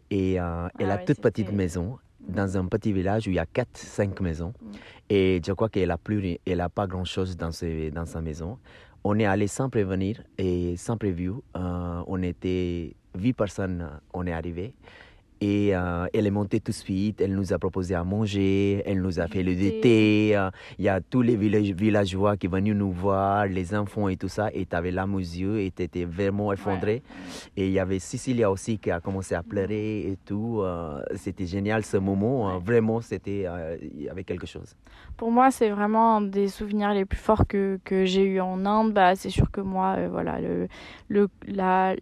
et 0.09 0.39
euh, 0.39 0.67
elle 0.79 0.91
a 0.91 0.95
ah 0.95 1.05
toute 1.05 1.19
petite 1.19 1.51
maison 1.51 1.97
dans 2.19 2.57
un 2.57 2.65
petit 2.67 2.93
village 2.93 3.27
où 3.27 3.31
il 3.31 3.35
y 3.35 3.39
a 3.39 3.45
4-5 3.45 4.21
maisons. 4.21 4.53
Mm. 4.61 4.71
Et 5.09 5.41
je 5.45 5.51
crois 5.53 5.69
qu'elle 5.69 5.89
n'a 5.89 5.97
plus, 5.97 6.37
elle 6.45 6.61
a 6.61 6.69
pas 6.69 6.87
grand-chose 6.87 7.35
dans, 7.35 7.51
dans 7.93 8.05
sa 8.05 8.21
maison. 8.21 8.57
On 9.05 9.19
est 9.19 9.25
allé 9.25 9.47
sans 9.47 9.69
prévenir 9.69 10.23
et 10.37 10.77
sans 10.77 10.97
prévu. 10.97 11.31
Euh, 11.57 12.03
on 12.07 12.23
était 12.23 12.95
8 13.17 13.33
personnes, 13.33 13.89
on 14.13 14.25
est 14.25 14.31
arrivé. 14.31 14.73
Et 15.43 15.75
euh, 15.75 16.05
elle 16.13 16.25
est 16.25 16.31
montée 16.31 16.61
tout 16.61 16.71
de 16.71 16.75
suite, 16.77 17.19
elle 17.19 17.35
nous 17.35 17.51
a 17.51 17.59
proposé 17.59 17.95
à 17.95 18.05
manger, 18.05 18.81
elle 18.85 19.01
nous 19.01 19.19
a 19.19 19.27
fait 19.27 19.43
le 19.43 19.53
thé. 19.81 20.37
Euh, 20.37 20.49
il 20.79 20.85
y 20.85 20.87
a 20.87 21.01
tous 21.01 21.21
les 21.21 21.35
villageois 21.35 22.37
qui 22.37 22.47
sont 22.47 22.53
venus 22.53 22.73
nous 22.73 22.93
voir, 22.93 23.45
les 23.47 23.75
enfants 23.75 24.07
et 24.07 24.15
tout 24.15 24.29
ça. 24.29 24.49
Et 24.53 24.65
tu 24.65 24.73
avais 24.73 24.91
l'âme 24.91 25.15
aux 25.15 25.19
yeux 25.19 25.59
et 25.59 25.69
tu 25.69 25.83
étais 25.83 26.05
vraiment 26.05 26.53
effondré. 26.53 27.03
Et 27.57 27.67
il 27.67 27.73
y 27.73 27.79
avait 27.79 27.99
Cecilia 27.99 28.49
aussi 28.49 28.79
qui 28.79 28.89
a 28.89 29.01
commencé 29.01 29.35
à 29.35 29.43
pleurer 29.43 30.11
et 30.11 30.17
tout. 30.25 30.61
Euh, 30.61 31.03
c'était 31.15 31.45
génial 31.45 31.83
ce 31.83 31.97
moment. 31.97 32.57
Vraiment, 32.59 33.01
c'était, 33.01 33.45
il 33.81 34.03
y 34.03 34.07
avait 34.07 34.23
quelque 34.23 34.47
chose. 34.47 34.77
Pour 35.17 35.29
moi, 35.29 35.51
c'est 35.51 35.71
vraiment 35.71 36.21
des 36.21 36.47
souvenirs 36.47 36.93
les 36.93 37.03
plus 37.03 37.19
forts 37.19 37.47
que, 37.47 37.81
que 37.83 38.05
j'ai 38.05 38.23
eu 38.23 38.39
en 38.39 38.65
Inde. 38.65 38.93
Bah, 38.93 39.17
c'est 39.17 39.29
sûr 39.29 39.51
que 39.51 39.59
moi, 39.59 40.07
voilà, 40.07 40.39
le, 40.39 40.69
le, 41.09 41.27
la, 41.47 41.95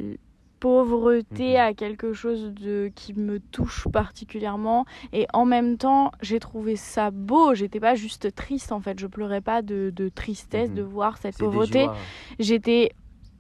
pauvreté 0.62 1.60
à 1.60 1.74
quelque 1.74 2.14
chose 2.14 2.54
de 2.54 2.92
qui 2.96 3.14
me 3.14 3.40
touche 3.40 3.88
particulièrement. 3.92 4.86
Et 5.12 5.28
en 5.34 5.44
même 5.44 5.78
temps 5.78 6.12
j'ai 6.22 6.40
trouvé 6.40 6.78
ça 6.78 7.12
beau. 7.12 7.54
J'étais 7.56 7.82
pas 7.82 7.96
juste 7.96 8.34
triste 8.34 8.72
en 8.72 8.80
fait. 8.80 9.00
Je 9.00 9.08
pleurais 9.08 9.42
pas 9.42 9.62
de, 9.62 9.92
tristesse 10.14 10.70
mhm. 10.70 10.76
de 10.76 10.82
voir 10.84 11.18
cette 11.18 11.38
pauvreté. 11.38 11.88
j'étais 12.40 12.92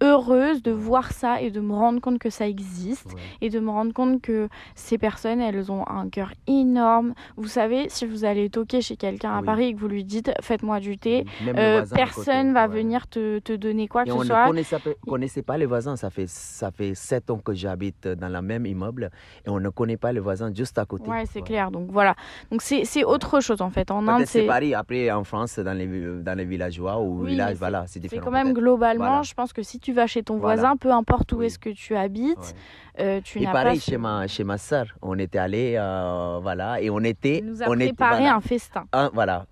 heureuse 0.01 0.61
de 0.61 0.71
voir 0.71 1.11
ça 1.11 1.41
et 1.41 1.51
de 1.51 1.61
me 1.61 1.73
rendre 1.73 2.01
compte 2.01 2.19
que 2.19 2.29
ça 2.29 2.47
existe 2.47 3.15
et 3.39 3.49
de 3.49 3.59
me 3.59 3.69
rendre 3.69 3.93
compte 3.93 4.21
que 4.21 4.49
ces 4.75 4.97
personnes, 4.97 5.39
elles 5.39 5.71
ont 5.71 5.87
un 5.87 6.09
cœur 6.09 6.33
énorme. 6.47 7.13
Vous 7.37 7.47
savez, 7.47 7.87
si 7.89 8.05
vous 8.05 8.25
allez 8.25 8.49
toquer 8.49 8.81
chez 8.81 8.97
quelqu'un 8.97 9.37
à 9.37 9.43
Paris 9.43 9.67
et 9.67 9.73
que 9.73 9.79
vous 9.79 9.87
lui 9.87 10.03
dites 10.03 10.31
faites-moi 10.41 10.79
du 10.79 10.97
thé, 10.97 11.25
euh, 11.47 11.85
personne 11.93 12.53
va 12.53 12.67
venir 12.67 13.07
te, 13.07 13.39
te, 13.39 13.53
donner 13.53 13.87
quoi 13.87 14.03
que 14.05 14.11
ce 14.11 14.25
soit. 14.25 14.47
On 14.49 14.53
ne 14.53 14.93
connaissait 15.07 15.43
pas 15.43 15.57
les 15.57 15.65
voisins. 15.65 15.95
Ça 15.95 16.09
fait, 16.09 16.27
ça 16.27 16.71
fait 16.71 16.95
sept 16.95 17.29
ans 17.29 17.37
que 17.37 17.53
j'habite 17.53 18.07
dans 18.07 18.29
le 18.29 18.41
même 18.41 18.65
immeuble 18.65 19.11
et 19.45 19.49
on 19.49 19.59
ne 19.59 19.69
connaît 19.69 19.97
pas 19.97 20.11
les 20.11 20.19
voisins 20.19 20.51
juste 20.53 20.77
à 20.79 20.85
côté. 20.85 21.09
Ouais, 21.09 21.25
c'est 21.25 21.41
clair. 21.41 21.71
Donc 21.71 21.91
voilà. 21.91 22.15
Donc 22.49 22.61
c'est 22.61 23.03
autre 23.03 23.39
chose 23.39 23.61
en 23.61 23.69
fait. 23.69 23.91
En 23.91 24.07
Inde, 24.07 24.25
c'est 24.25 24.45
Paris. 24.45 24.73
Après, 24.73 25.11
en 25.11 25.23
France, 25.23 25.59
dans 25.59 25.77
les, 25.77 25.87
dans 26.21 26.37
les 26.37 26.45
villageois 26.45 26.99
ou 26.99 27.23
villages, 27.23 27.57
voilà, 27.57 27.85
c'est 27.87 27.99
différent. 27.99 28.21
C'est 28.21 28.25
quand 28.25 28.31
même 28.31 28.53
globalement, 28.53 29.23
je 29.23 29.33
pense 29.33 29.53
que 29.53 29.61
si 29.63 29.79
tu 29.79 29.90
tu 29.91 29.95
vas 29.95 30.07
chez 30.07 30.23
ton 30.23 30.37
voisin, 30.37 30.77
peu 30.77 30.89
importe 30.91 31.33
où 31.33 31.41
est-ce 31.41 31.59
que 31.59 31.69
tu 31.69 31.97
habites, 31.97 32.55
euh, 32.99 33.21
tu 33.23 33.41
et 33.41 33.45
pareil 33.45 33.79
chez 33.79 33.97
ma 33.97 34.27
chez 34.27 34.43
ma 34.43 34.57
sœur, 34.57 34.85
on 35.01 35.17
était 35.17 35.37
allé 35.37 35.75
euh, 35.77 36.39
voilà 36.41 36.81
et 36.81 36.89
on 36.89 36.99
était 36.99 37.41
nous 37.41 37.63
a 37.63 37.69
on 37.69 37.75
préparé 37.75 38.27
un 38.27 38.41
festin. 38.41 38.85
voilà, 39.13 39.45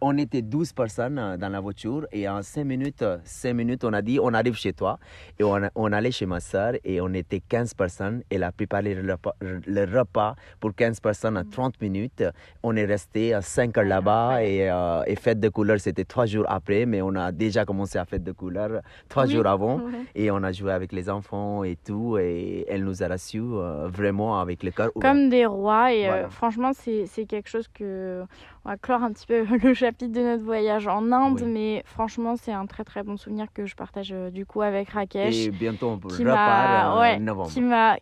on 0.00 0.16
était 0.16 0.42
12 0.42 0.72
personnes 0.72 1.18
euh, 1.18 1.36
dans 1.36 1.48
la 1.48 1.60
voiture 1.60 2.06
et 2.12 2.28
en 2.28 2.42
5 2.42 2.64
minutes 2.64 3.04
5 3.24 3.52
minutes 3.52 3.84
on 3.84 3.92
a 3.92 4.00
dit 4.00 4.18
on 4.20 4.32
arrive 4.32 4.54
chez 4.54 4.72
toi 4.72 4.98
et 5.38 5.44
on, 5.44 5.60
on 5.74 5.92
allait 5.92 6.12
chez 6.12 6.26
ma 6.26 6.38
sœur 6.38 6.74
et 6.84 7.00
on 7.00 7.12
était 7.14 7.40
15 7.40 7.74
personnes. 7.74 8.22
Elle 8.30 8.44
a 8.44 8.52
préparé 8.52 8.94
le 8.94 9.12
repas, 9.12 9.34
le 9.40 9.98
repas 9.98 10.36
pour 10.60 10.74
15 10.74 11.00
personnes 11.00 11.36
en 11.36 11.44
30 11.44 11.74
mm. 11.74 11.84
minutes. 11.84 12.24
On 12.62 12.76
est 12.76 12.84
resté 12.84 13.36
5 13.40 13.76
heures 13.78 13.84
là-bas 13.84 14.42
et, 14.44 14.70
et 15.06 15.16
fête 15.16 15.40
de 15.40 15.48
couleur 15.48 15.78
c'était 15.80 16.04
3 16.04 16.26
jours 16.26 16.46
après 16.48 16.86
mais 16.86 17.02
on 17.02 17.14
a 17.16 17.32
déjà 17.32 17.64
commencé 17.64 17.98
à 17.98 18.04
fête 18.04 18.24
de 18.24 18.32
couleur 18.32 18.80
3 19.08 19.26
jours 19.26 19.46
avant 19.46 19.80
et 20.14 20.30
on 20.30 20.42
a 20.42 20.52
joué 20.52 20.72
avec 20.72 20.92
les 20.92 21.10
enfants 21.10 21.64
et 21.64 21.76
tout 21.76 22.18
et 22.18 22.64
elle 22.68 22.84
nous 22.84 23.02
a 23.02 23.08
reçus 23.08 23.40
euh, 23.40 23.88
vraiment 23.88 24.40
avec 24.40 24.62
le 24.62 24.70
cœur 24.70 24.90
Comme 25.00 25.28
des 25.28 25.46
rois. 25.46 25.92
Et 25.92 26.08
euh, 26.08 26.28
franchement, 26.28 26.72
c'est 26.74 27.26
quelque 27.26 27.48
chose 27.48 27.68
que. 27.68 28.24
On 28.66 28.70
va 28.70 28.78
clore 28.78 29.02
un 29.02 29.12
petit 29.12 29.26
peu 29.26 29.44
le 29.62 29.74
chapitre 29.74 30.12
de 30.12 30.20
notre 30.20 30.42
voyage 30.42 30.86
en 30.86 31.12
Inde, 31.12 31.42
mais 31.46 31.82
franchement, 31.84 32.34
c'est 32.36 32.52
un 32.52 32.64
très 32.64 32.82
très 32.82 33.02
bon 33.02 33.18
souvenir 33.18 33.46
que 33.52 33.66
je 33.66 33.76
partage 33.76 34.12
euh, 34.12 34.30
du 34.30 34.46
coup 34.46 34.62
avec 34.62 34.88
Rakesh. 34.90 35.46
Et 35.46 35.50
bientôt, 35.50 35.88
on 35.88 35.94
repart 35.96 36.98
ouais, 37.00 37.20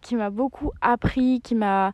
Qui 0.01 0.15
m'a 0.17 0.31
beaucoup 0.31 0.71
appris, 0.81 1.41
qui 1.41 1.57
m'a 1.57 1.93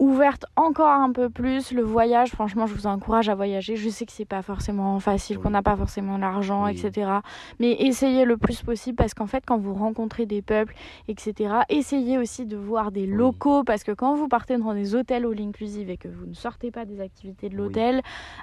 ouverte 0.00 0.46
encore 0.56 0.88
un 0.88 1.12
peu 1.12 1.28
plus. 1.28 1.72
Le 1.72 1.82
voyage, 1.82 2.30
franchement, 2.30 2.66
je 2.66 2.74
vous 2.74 2.86
encourage 2.86 3.28
à 3.28 3.34
voyager. 3.34 3.76
Je 3.76 3.88
sais 3.90 4.06
que 4.06 4.12
c'est 4.12 4.24
pas 4.24 4.42
forcément 4.42 4.98
facile, 4.98 5.38
qu'on 5.38 5.50
n'a 5.50 5.62
pas 5.62 5.76
forcément 5.76 6.16
l'argent, 6.18 6.66
etc. 6.66 7.12
Mais 7.60 7.72
essayez 7.80 8.24
le 8.24 8.36
plus 8.38 8.62
possible 8.62 8.96
parce 8.96 9.14
qu'en 9.14 9.26
fait, 9.26 9.44
quand 9.46 9.58
vous 9.58 9.74
rencontrez 9.74 10.24
des 10.26 10.40
peuples, 10.42 10.74
etc., 11.06 11.54
essayez 11.68 12.18
aussi 12.18 12.46
de 12.46 12.56
voir 12.56 12.90
des 12.90 13.06
locaux 13.06 13.62
parce 13.62 13.84
que 13.84 13.92
quand 13.92 14.14
vous 14.14 14.26
partez 14.26 14.56
dans 14.56 14.74
des 14.74 14.94
hôtels 14.94 15.26
all 15.26 15.40
inclusive 15.40 15.90
et 15.90 15.98
que 15.98 16.08
vous 16.08 16.26
ne 16.26 16.34
sortez 16.34 16.70
pas 16.70 16.86
des 16.86 17.00
activités 17.00 17.50
de 17.50 17.56
l'hôtel, 17.56 18.00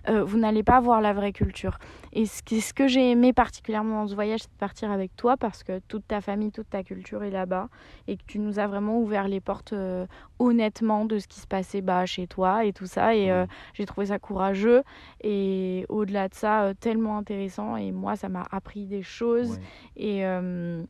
euh, 0.09 0.23
vous 0.23 0.37
n'allez 0.37 0.63
pas 0.63 0.79
voir 0.79 1.01
la 1.01 1.13
vraie 1.13 1.33
culture. 1.33 1.79
Et 2.13 2.27
ce 2.27 2.43
que, 2.43 2.59
ce 2.59 2.73
que 2.73 2.87
j'ai 2.87 3.11
aimé 3.11 3.33
particulièrement 3.33 4.03
dans 4.03 4.07
ce 4.07 4.15
voyage, 4.15 4.41
c'est 4.41 4.51
de 4.51 4.59
partir 4.59 4.91
avec 4.91 5.15
toi 5.15 5.37
parce 5.37 5.63
que 5.63 5.79
toute 5.87 6.07
ta 6.07 6.21
famille, 6.21 6.51
toute 6.51 6.69
ta 6.69 6.83
culture 6.83 7.23
est 7.23 7.31
là-bas 7.31 7.69
et 8.07 8.15
que 8.15 8.23
tu 8.27 8.37
nous 8.37 8.59
as 8.59 8.67
vraiment 8.67 8.99
ouvert 8.99 9.27
les 9.27 9.39
portes 9.39 9.73
euh, 9.73 10.05
honnêtement 10.37 11.05
de 11.05 11.17
ce 11.17 11.27
qui 11.27 11.39
se 11.39 11.46
passer 11.47 11.81
bas 11.81 12.05
chez 12.05 12.27
toi 12.27 12.65
et 12.65 12.73
tout 12.73 12.85
ça. 12.85 13.15
Et 13.15 13.31
euh, 13.31 13.45
j'ai 13.73 13.85
trouvé 13.85 14.07
ça 14.07 14.19
courageux 14.19 14.83
et 15.21 15.85
au-delà 15.89 16.29
de 16.29 16.33
ça, 16.33 16.63
euh, 16.63 16.73
tellement 16.79 17.17
intéressant. 17.17 17.77
Et 17.77 17.91
moi, 17.91 18.15
ça 18.15 18.29
m'a 18.29 18.45
appris 18.51 18.85
des 18.85 19.03
choses. 19.03 19.59
Et. 19.95 20.25
Euh, 20.25 20.83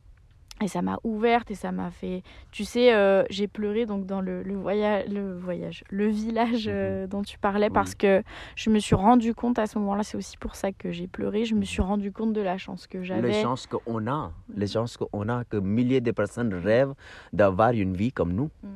et 0.60 0.66
ça 0.66 0.82
m'a 0.82 0.98
ouverte 1.04 1.52
et 1.52 1.54
ça 1.54 1.70
m'a 1.70 1.92
fait 1.92 2.24
tu 2.50 2.64
sais 2.64 2.92
j'ai 3.30 3.46
pleuré 3.46 3.86
donc 3.86 4.06
dans 4.06 4.20
le, 4.20 4.42
le, 4.42 4.56
voyage 4.56 5.04
le 5.08 5.38
voyage 5.38 5.84
le 5.88 6.08
village 6.08 6.68
mhm. 6.68 7.06
dont 7.06 7.22
tu 7.22 7.38
parlais 7.38 7.70
parce 7.70 7.94
que 7.94 8.24
je 8.56 8.68
me 8.68 8.80
suis 8.80 8.96
rendu 8.96 9.36
compte 9.36 9.60
à 9.60 9.68
ce 9.68 9.78
moment-là 9.78 10.02
c'est 10.02 10.16
aussi 10.16 10.36
pour 10.36 10.56
ça 10.56 10.72
que 10.72 10.90
j'ai 10.90 11.06
pleuré 11.06 11.44
je 11.44 11.54
me 11.54 11.62
suis 11.62 11.80
mhm. 11.80 11.88
rendu 11.88 12.10
compte 12.10 12.32
de 12.32 12.40
la 12.40 12.58
chance 12.58 12.88
que 12.88 13.04
j'avais 13.04 13.28
les 13.28 13.42
chances 13.42 13.68
qu'on 13.68 14.08
a 14.08 14.32
les 14.52 14.66
chances 14.66 14.96
qu'on 14.96 15.28
a 15.28 15.44
que 15.44 15.58
milliers 15.58 16.00
de 16.00 16.10
personnes 16.10 16.52
rêvent 16.52 16.94
d'avoir 17.32 17.70
une 17.70 17.94
vie 17.94 18.10
comme 18.10 18.32
nous 18.32 18.50
mm. 18.64 18.68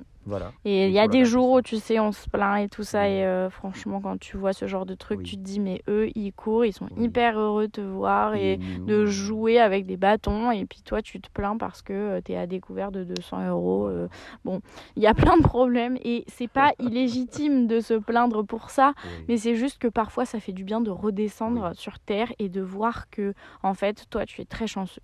Et 0.64 0.86
il 0.86 0.92
y 0.92 0.98
a 0.98 1.08
des 1.08 1.24
jours 1.24 1.50
où 1.50 1.62
tu 1.62 1.78
sais, 1.78 1.98
on 1.98 2.12
se 2.12 2.28
plaint 2.28 2.64
et 2.64 2.68
tout 2.68 2.84
ça. 2.84 3.08
Et 3.08 3.24
euh, 3.24 3.50
franchement, 3.50 4.00
quand 4.00 4.18
tu 4.18 4.36
vois 4.36 4.52
ce 4.52 4.66
genre 4.66 4.86
de 4.86 4.94
truc, 4.94 5.22
tu 5.22 5.36
te 5.36 5.40
dis, 5.40 5.60
mais 5.60 5.82
eux, 5.88 6.10
ils 6.14 6.32
courent, 6.32 6.64
ils 6.64 6.72
sont 6.72 6.88
hyper 6.96 7.38
heureux 7.38 7.66
de 7.66 7.72
te 7.72 7.80
voir 7.80 8.34
et 8.34 8.58
de 8.86 9.06
jouer 9.06 9.58
avec 9.58 9.86
des 9.86 9.96
bâtons. 9.96 10.50
Et 10.50 10.64
puis 10.64 10.82
toi, 10.82 11.02
tu 11.02 11.20
te 11.20 11.28
plains 11.30 11.56
parce 11.56 11.82
que 11.82 11.92
euh, 11.92 12.20
tu 12.24 12.32
es 12.32 12.36
à 12.36 12.46
découvert 12.46 12.92
de 12.92 13.04
200 13.04 13.48
euros. 13.48 13.88
Euh. 13.88 14.08
bon, 14.44 14.60
il 14.96 15.02
y 15.02 15.06
a 15.06 15.14
plein 15.14 15.36
de 15.36 15.42
problèmes 15.42 15.98
et 16.02 16.24
c'est 16.28 16.48
pas 16.48 16.72
illégitime 16.78 17.66
de 17.66 17.80
se 17.80 17.94
plaindre 17.94 18.44
pour 18.44 18.70
ça. 18.70 18.94
Mais 19.28 19.36
c'est 19.36 19.56
juste 19.56 19.78
que 19.78 19.88
parfois, 19.88 20.24
ça 20.24 20.40
fait 20.40 20.52
du 20.52 20.64
bien 20.64 20.80
de 20.80 20.90
redescendre 20.90 21.72
sur 21.74 21.98
terre 21.98 22.32
et 22.38 22.48
de 22.48 22.60
voir 22.60 23.10
que, 23.10 23.34
en 23.62 23.74
fait, 23.74 24.06
toi, 24.10 24.26
tu 24.26 24.40
es 24.40 24.44
très 24.44 24.66
chanceux. 24.66 25.02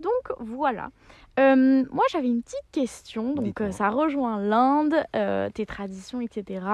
Donc 0.00 0.32
voilà. 0.38 0.90
Euh, 1.38 1.84
moi, 1.90 2.04
j'avais 2.10 2.28
une 2.28 2.42
petite 2.42 2.64
question. 2.72 3.34
Donc, 3.34 3.60
euh, 3.60 3.70
ça 3.70 3.90
rejoint 3.90 4.40
l'Inde, 4.40 4.94
euh, 5.14 5.50
tes 5.50 5.66
traditions, 5.66 6.20
etc. 6.20 6.66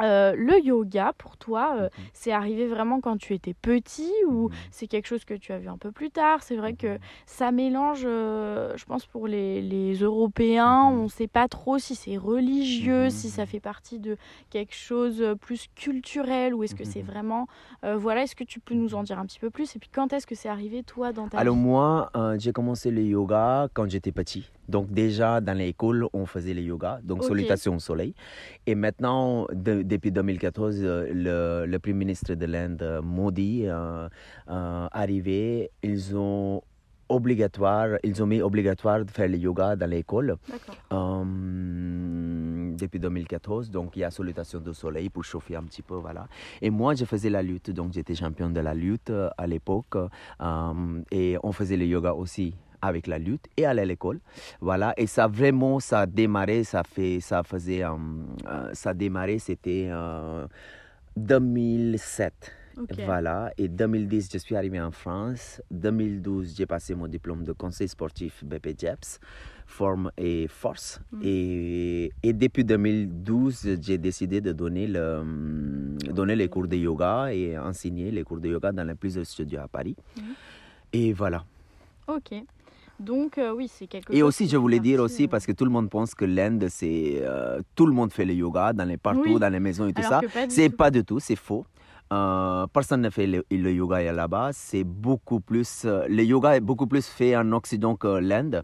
Euh, 0.00 0.34
le 0.36 0.58
yoga, 0.60 1.12
pour 1.18 1.36
toi, 1.36 1.74
euh, 1.76 1.82
mhm. 1.82 2.04
c'est 2.12 2.32
arrivé 2.32 2.66
vraiment 2.66 3.00
quand 3.00 3.16
tu 3.18 3.34
étais 3.34 3.54
petit 3.54 4.10
ou 4.26 4.48
mhm. 4.48 4.54
c'est 4.70 4.86
quelque 4.86 5.06
chose 5.06 5.24
que 5.24 5.34
tu 5.34 5.52
as 5.52 5.58
vu 5.58 5.68
un 5.68 5.78
peu 5.78 5.92
plus 5.92 6.10
tard? 6.10 6.42
C'est 6.42 6.56
vrai 6.56 6.74
que 6.74 6.94
mhm. 6.94 6.98
ça 7.26 7.52
mélange, 7.52 8.02
euh, 8.04 8.72
je 8.76 8.84
pense, 8.84 9.06
pour 9.06 9.26
les, 9.28 9.60
les 9.60 9.94
Européens, 9.94 10.84
on 10.90 11.04
ne 11.04 11.08
sait 11.08 11.26
pas 11.26 11.48
trop 11.48 11.78
si 11.78 11.94
c'est 11.94 12.16
religieux, 12.16 13.10
si 13.10 13.28
ça 13.28 13.46
fait 13.46 13.60
partie 13.60 13.98
de 13.98 14.16
quelque 14.50 14.74
chose 14.74 15.24
plus 15.40 15.68
culturel 15.74 16.54
ou 16.54 16.62
est-ce 16.62 16.74
que 16.74 16.84
c'est 16.84 17.02
vraiment... 17.02 17.46
voilà, 17.82 18.22
est-ce 18.22 18.36
que 18.36 18.44
tu 18.44 18.60
peux 18.60 18.74
nous 18.74 18.94
en 18.94 19.02
dire 19.02 19.18
un 19.18 19.26
petit 19.26 19.38
peu 19.38 19.50
plus? 19.50 19.76
Et 19.76 19.78
puis 19.78 19.90
quand 19.92 20.12
est-ce 20.12 20.26
que 20.26 20.34
c'est 20.34 20.48
arrivé, 20.48 20.82
toi, 20.82 21.12
dans 21.12 21.28
ta 21.28 21.38
Alors 21.38 21.56
moi, 21.56 22.10
j'ai 22.38 22.52
commencé 22.52 22.90
le 22.90 23.02
yoga 23.02 23.68
quand 23.74 23.88
j'étais 23.88 24.12
petit. 24.12 24.50
Donc 24.72 24.90
déjà, 24.90 25.42
dans 25.42 25.52
l'école, 25.52 26.06
on 26.14 26.24
faisait 26.24 26.54
le 26.54 26.62
yoga, 26.62 26.98
donc 27.04 27.24
salutation 27.24 27.76
au 27.76 27.78
soleil. 27.78 28.14
Et 28.66 28.74
maintenant, 28.74 29.46
depuis 29.52 30.10
2014, 30.10 30.78
euh, 30.80 31.66
le, 31.66 31.78
Premier 31.78 31.94
ministre 31.94 32.32
de 32.34 32.46
l'Inde, 32.46 33.00
Modi, 33.04 33.66
euh, 33.66 34.08
euh, 34.48 34.88
arrivé, 34.90 35.70
ils 35.82 36.16
ont 36.16 36.62
obligatoire, 37.10 37.98
ils 38.02 38.22
ont 38.22 38.26
mis 38.26 38.40
obligatoire 38.40 39.04
de 39.04 39.10
faire 39.10 39.28
le 39.28 39.36
yoga 39.36 39.76
dans 39.76 39.90
l'école 39.90 40.36
euh, 40.90 41.24
depuis 42.74 42.98
2014. 42.98 43.70
Donc 43.70 43.94
il 43.96 44.00
y 44.00 44.04
a 44.04 44.10
salutation 44.10 44.60
du 44.60 44.72
soleil 44.72 45.10
pour 45.10 45.22
chauffer 45.22 45.56
un 45.56 45.64
petit 45.64 45.82
peu, 45.82 45.96
voilà. 45.96 46.26
Et 46.62 46.70
moi, 46.70 46.94
je 46.94 47.04
faisais 47.04 47.28
la 47.28 47.42
lutte, 47.42 47.70
donc 47.72 47.92
j'étais 47.92 48.14
champion 48.14 48.48
de 48.48 48.60
la 48.60 48.72
lutte 48.72 49.12
à 49.36 49.46
l'époque, 49.46 49.98
et 51.10 51.36
on 51.42 51.52
faisait 51.52 51.76
le 51.76 51.84
yoga 51.84 52.14
aussi 52.14 52.54
avec 52.82 53.06
la 53.06 53.18
lutte 53.18 53.46
et 53.56 53.64
aller 53.64 53.82
à 53.82 53.86
l'école. 53.86 54.20
Voilà, 54.60 54.92
et 54.96 55.06
ça 55.06 55.28
vraiment, 55.28 55.80
ça 55.80 56.00
a 56.00 56.06
démarré, 56.06 56.64
ça, 56.64 56.82
fait, 56.82 57.20
ça 57.20 57.42
faisait, 57.42 57.84
euh, 57.84 57.96
euh, 58.46 58.70
ça 58.74 58.90
a 58.90 58.94
démarré, 58.94 59.38
c'était 59.38 59.90
2007. 61.16 62.52
Euh, 62.78 62.82
voilà, 63.04 63.52
et 63.58 63.68
2010, 63.68 64.30
je 64.32 64.38
suis 64.38 64.56
arrivé 64.56 64.80
en 64.80 64.90
France. 64.90 65.60
2012, 65.70 66.54
j'ai 66.56 66.66
passé 66.66 66.94
mon 66.94 67.06
diplôme 67.06 67.44
de 67.44 67.52
conseil 67.52 67.86
sportif 67.86 68.42
BPJEPS, 68.44 69.20
forme 69.66 70.10
et 70.16 70.46
force. 70.48 71.00
Mm. 71.12 71.20
Et, 71.22 72.12
et, 72.22 72.32
depuis 72.32 72.64
2012, 72.64 73.78
j'ai 73.80 73.98
décidé 73.98 74.40
de 74.40 74.52
donner, 74.52 74.86
le, 74.86 75.22
donner 76.12 76.34
les 76.34 76.48
cours 76.48 76.66
de 76.66 76.76
yoga 76.76 77.32
et 77.32 77.58
enseigner 77.58 78.10
les 78.10 78.24
cours 78.24 78.40
de 78.40 78.48
yoga 78.48 78.72
dans 78.72 78.84
les 78.84 78.94
plusieurs 78.94 79.26
studios 79.26 79.60
à 79.60 79.68
Paris. 79.68 79.96
Mm. 80.16 80.20
Et 80.94 81.12
voilà. 81.12 81.44
Ok. 82.08 82.32
Donc 83.02 83.38
oui, 83.56 83.68
c'est 83.72 83.86
quelque 83.86 84.08
chose. 84.08 84.16
Et 84.16 84.22
aussi, 84.22 84.48
je 84.48 84.56
voulais 84.56 84.80
dire 84.80 85.00
aussi, 85.00 85.28
parce 85.28 85.46
que 85.46 85.52
tout 85.52 85.64
le 85.64 85.70
monde 85.70 85.90
pense 85.90 86.14
que 86.14 86.24
l'Inde, 86.24 86.66
c'est 86.68 87.22
tout 87.74 87.86
le 87.86 87.92
monde 87.92 88.12
fait 88.12 88.24
le 88.24 88.34
yoga 88.34 88.72
dans 88.72 88.84
les 88.84 88.96
partout, 88.96 89.38
dans 89.38 89.52
les 89.52 89.60
maisons 89.60 89.86
et 89.86 89.92
tout 89.92 90.02
ça. 90.02 90.20
C'est 90.48 90.70
pas 90.70 90.90
du 90.90 91.04
tout, 91.04 91.20
c'est 91.20 91.36
faux. 91.36 91.64
personne 92.72 93.02
ne 93.02 93.10
fait 93.10 93.26
le, 93.26 93.72
yoga 93.72 94.12
là-bas. 94.12 94.50
C'est 94.52 94.84
beaucoup 94.84 95.40
plus. 95.40 95.84
le 95.84 96.22
yoga 96.22 96.56
est 96.56 96.60
beaucoup 96.60 96.86
plus 96.86 97.06
fait 97.06 97.36
en 97.36 97.50
Occident 97.52 97.96
que 97.96 98.18
l'Inde 98.18 98.62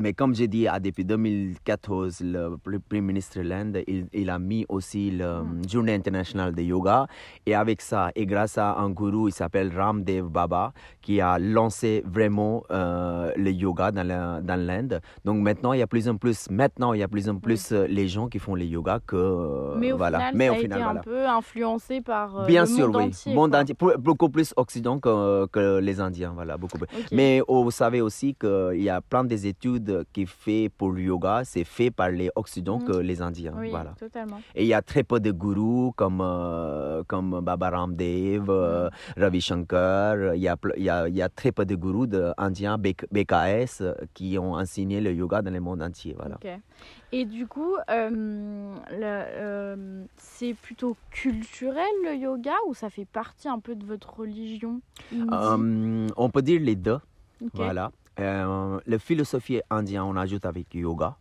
mais 0.00 0.14
comme 0.14 0.34
j'ai 0.34 0.48
dit, 0.48 0.66
depuis 0.80 1.04
2014, 1.04 2.22
le, 2.22 2.56
Premier 2.88 3.02
ministre 3.02 3.38
de 3.38 3.42
l'Inde, 3.42 3.78
il, 3.86 4.30
a 4.30 4.38
mis 4.38 4.64
aussi 4.68 5.10
la 5.10 5.42
mm. 5.42 5.68
Journée 5.68 5.94
internationale 5.94 6.54
de 6.54 6.62
yoga. 6.62 7.06
Et 7.46 7.54
avec 7.54 7.82
ça, 7.82 8.10
et 8.14 8.26
grâce 8.26 8.56
à 8.58 8.76
un 8.78 8.90
gourou, 8.90 9.28
il 9.28 9.32
s'appelle 9.32 9.70
Ramdev 9.76 10.28
Baba, 10.28 10.72
qui 11.02 11.20
a 11.20 11.38
lancé 11.38 12.02
vraiment 12.06 12.64
euh, 12.70 13.32
le 13.36 13.50
yoga 13.50 13.90
dans 13.92 14.60
l'Inde. 14.66 15.00
Donc 15.24 15.42
maintenant, 15.42 15.72
il 15.72 15.80
y 15.80 15.82
a 15.82 15.86
plus 15.86 16.08
en 16.08 16.16
plus, 16.16 16.48
maintenant, 16.50 16.92
il 16.94 17.00
y 17.00 17.02
a 17.02 17.08
plus 17.08 17.28
en 17.28 17.36
plus 17.36 17.72
euh, 17.72 17.86
les 17.86 18.08
gens 18.08 18.28
qui 18.28 18.38
font 18.38 18.54
le 18.54 18.64
yoga 18.64 19.00
que. 19.06 19.16
Euh, 19.16 19.74
mais 19.76 19.92
au 19.92 19.96
final, 19.98 20.32
mais 20.34 20.46
ça 20.48 20.54
a 20.54 20.58
été 20.58 20.72
un 20.72 20.94
peu 20.96 21.26
influencé 21.26 22.00
par 22.00 22.46
Bien 22.46 22.62
le 22.62 22.68
sûr, 22.68 22.86
monde 22.86 22.96
oui. 22.96 23.04
entier. 23.04 23.34
Monde 23.34 23.54
entier, 23.54 23.76
beaucoup 23.98 24.30
plus 24.30 24.54
occident 24.56 24.98
que, 24.98 25.46
que, 25.46 25.78
les 25.78 26.00
Indiens, 26.00 26.32
voilà, 26.34 26.56
beaucoup 26.56 26.78
plus. 26.78 26.88
Mais 27.12 27.42
vous 27.46 27.70
savez 27.70 28.00
aussi 28.00 28.34
qu'il 28.34 28.82
y 28.82 28.88
a 28.88 29.00
plein 29.00 29.24
des 29.24 29.46
études 29.46 29.89
qui 30.12 30.22
est 30.22 30.26
fait 30.26 30.70
pour 30.76 30.92
le 30.92 31.02
yoga, 31.02 31.42
c'est 31.44 31.64
fait 31.64 31.90
par 31.90 32.10
les 32.10 32.30
Occidentaux 32.34 32.84
mm. 32.84 32.88
que 32.88 32.96
les 32.98 33.22
Indiens. 33.22 33.54
Oui, 33.56 33.70
voilà. 33.70 33.94
totalement. 33.98 34.40
Et 34.54 34.64
il 34.64 34.68
y 34.68 34.74
a 34.74 34.82
très 34.82 35.02
peu 35.02 35.20
de 35.20 35.30
gourous 35.30 35.92
comme, 35.96 36.20
euh, 36.22 37.02
comme 37.06 37.40
Baba 37.40 37.70
Ramdev, 37.70 38.46
euh, 38.48 38.88
mm. 38.88 39.20
Ravi 39.20 39.40
Shankar. 39.40 40.34
Il 40.34 40.42
y, 40.42 40.48
a, 40.48 40.56
il, 40.76 40.82
y 40.82 40.90
a, 40.90 41.08
y 41.08 41.22
a 41.22 41.28
très 41.28 41.52
peu 41.52 41.64
de 41.64 41.74
gourous 41.74 42.06
de 42.06 42.32
indiens, 42.38 42.78
BKS, 42.78 43.82
qui 44.14 44.38
ont 44.38 44.54
enseigné 44.54 45.00
le 45.00 45.12
yoga 45.12 45.42
dans 45.42 45.52
le 45.52 45.60
monde 45.60 45.82
entier. 45.82 46.14
Voilà. 46.18 46.38
Et 47.12 47.24
du 47.24 47.46
coup, 47.46 47.76
euh, 47.90 50.04
c'est 50.16 50.54
plutôt 50.54 50.96
culturel 51.10 51.90
le 52.04 52.14
yoga 52.14 52.54
ou 52.68 52.74
ça 52.74 52.88
fait 52.88 53.04
partie 53.04 53.48
un 53.48 53.58
peu 53.58 53.74
de 53.74 53.84
votre 53.84 54.20
religion? 54.20 54.80
On 55.12 56.30
peut 56.30 56.42
dire 56.42 56.60
les 56.60 56.76
deux. 56.76 56.98
Voilà. 57.54 57.90
Euh, 58.20 58.80
la 58.86 58.98
philosophie 58.98 59.60
indienne, 59.70 60.02
on 60.02 60.16
ajoute 60.16 60.44
avec 60.44 60.74
yoga. 60.74 61.16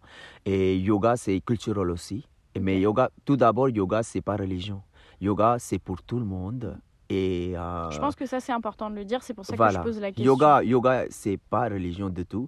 Et 0.45 0.77
yoga, 0.77 1.15
c'est 1.15 1.39
culturel 1.41 1.89
aussi. 1.89 2.27
Mais 2.59 2.79
yoga, 2.79 3.09
tout 3.25 3.37
d'abord, 3.37 3.69
yoga, 3.69 4.03
c'est 4.03 4.21
pas 4.21 4.35
religion. 4.35 4.81
Yoga, 5.21 5.57
c'est 5.59 5.79
pour 5.79 6.01
tout 6.01 6.19
le 6.19 6.25
monde. 6.25 6.77
Et, 7.09 7.53
euh, 7.57 7.89
je 7.89 7.99
pense 7.99 8.15
que 8.15 8.25
ça, 8.25 8.39
c'est 8.39 8.51
important 8.51 8.89
de 8.89 8.95
le 8.95 9.05
dire. 9.05 9.23
C'est 9.23 9.33
pour 9.33 9.45
ça 9.45 9.55
que 9.55 9.73
je 9.73 9.79
pose 9.79 9.99
la 9.99 10.11
question. 10.11 10.25
Yoga, 10.25 10.63
yoga 10.63 11.05
c'est 11.09 11.37
pas 11.37 11.63
religion 11.63 12.09
du 12.09 12.25
tout 12.25 12.47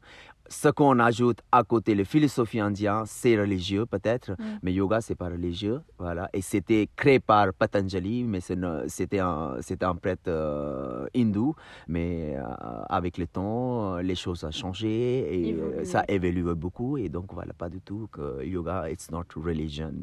ce 0.51 0.67
qu'on 0.67 0.99
ajoute 0.99 1.39
à 1.51 1.63
côté, 1.63 1.95
la 1.95 2.03
philosophie 2.03 2.59
indienne, 2.59 3.03
c'est 3.05 3.39
religieux 3.39 3.85
peut-être, 3.85 4.31
mm. 4.31 4.59
mais 4.61 4.73
yoga, 4.73 4.99
c'est 5.01 5.15
pas 5.15 5.29
religieux. 5.29 5.81
Voilà. 5.97 6.29
Et 6.33 6.41
c'était 6.41 6.89
créé 6.95 7.19
par 7.19 7.53
Patanjali, 7.53 8.23
mais 8.23 8.41
c'était 8.41 9.19
un, 9.19 9.55
un 9.81 9.95
prêtre 9.95 10.27
euh, 10.27 11.07
hindou. 11.15 11.55
Mais 11.87 12.35
euh, 12.35 12.43
avec 12.89 13.17
le 13.17 13.27
temps, 13.27 13.97
les 13.97 14.15
choses 14.15 14.43
ont 14.43 14.51
changé 14.51 15.49
et 15.49 15.53
euh, 15.53 15.85
ça 15.85 16.01
a 16.01 16.11
évolué 16.11 16.53
beaucoup. 16.53 16.97
Et 16.97 17.07
donc, 17.09 17.33
voilà, 17.33 17.53
pas 17.53 17.69
du 17.69 17.81
tout 17.81 18.09
que 18.11 18.43
yoga, 18.43 18.89
it's 18.89 19.09
not 19.09 19.23
religion. 19.35 19.93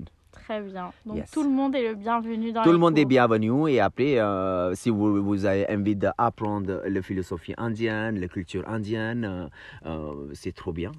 Très 0.49 0.63
bien. 0.63 0.93
Donc 1.05 1.31
tout 1.31 1.43
le 1.43 1.51
monde 1.51 1.75
est 1.75 1.87
le 1.87 1.95
bienvenu 1.95 2.53
dans 2.53 2.63
Tout 2.63 2.73
le 2.73 2.79
monde 2.79 2.99
est 2.99 3.05
bienvenu 3.05 3.69
et 3.69 3.81
après, 3.81 4.19
euh, 4.19 4.75
si 4.75 4.89
vous, 4.89 5.23
vous 5.23 5.45
avez 5.45 5.67
envie 5.69 5.95
d'apprendre 5.95 6.81
la 6.87 7.03
philosophie 7.03 7.53
indienne, 7.59 8.19
la 8.19 8.29
culture 8.29 8.67
indienne, 8.67 9.27
euh, 9.27 9.49
euh, 9.85 10.31
c'est 10.33 10.55
trop 10.55 10.73
bien. 10.73 10.93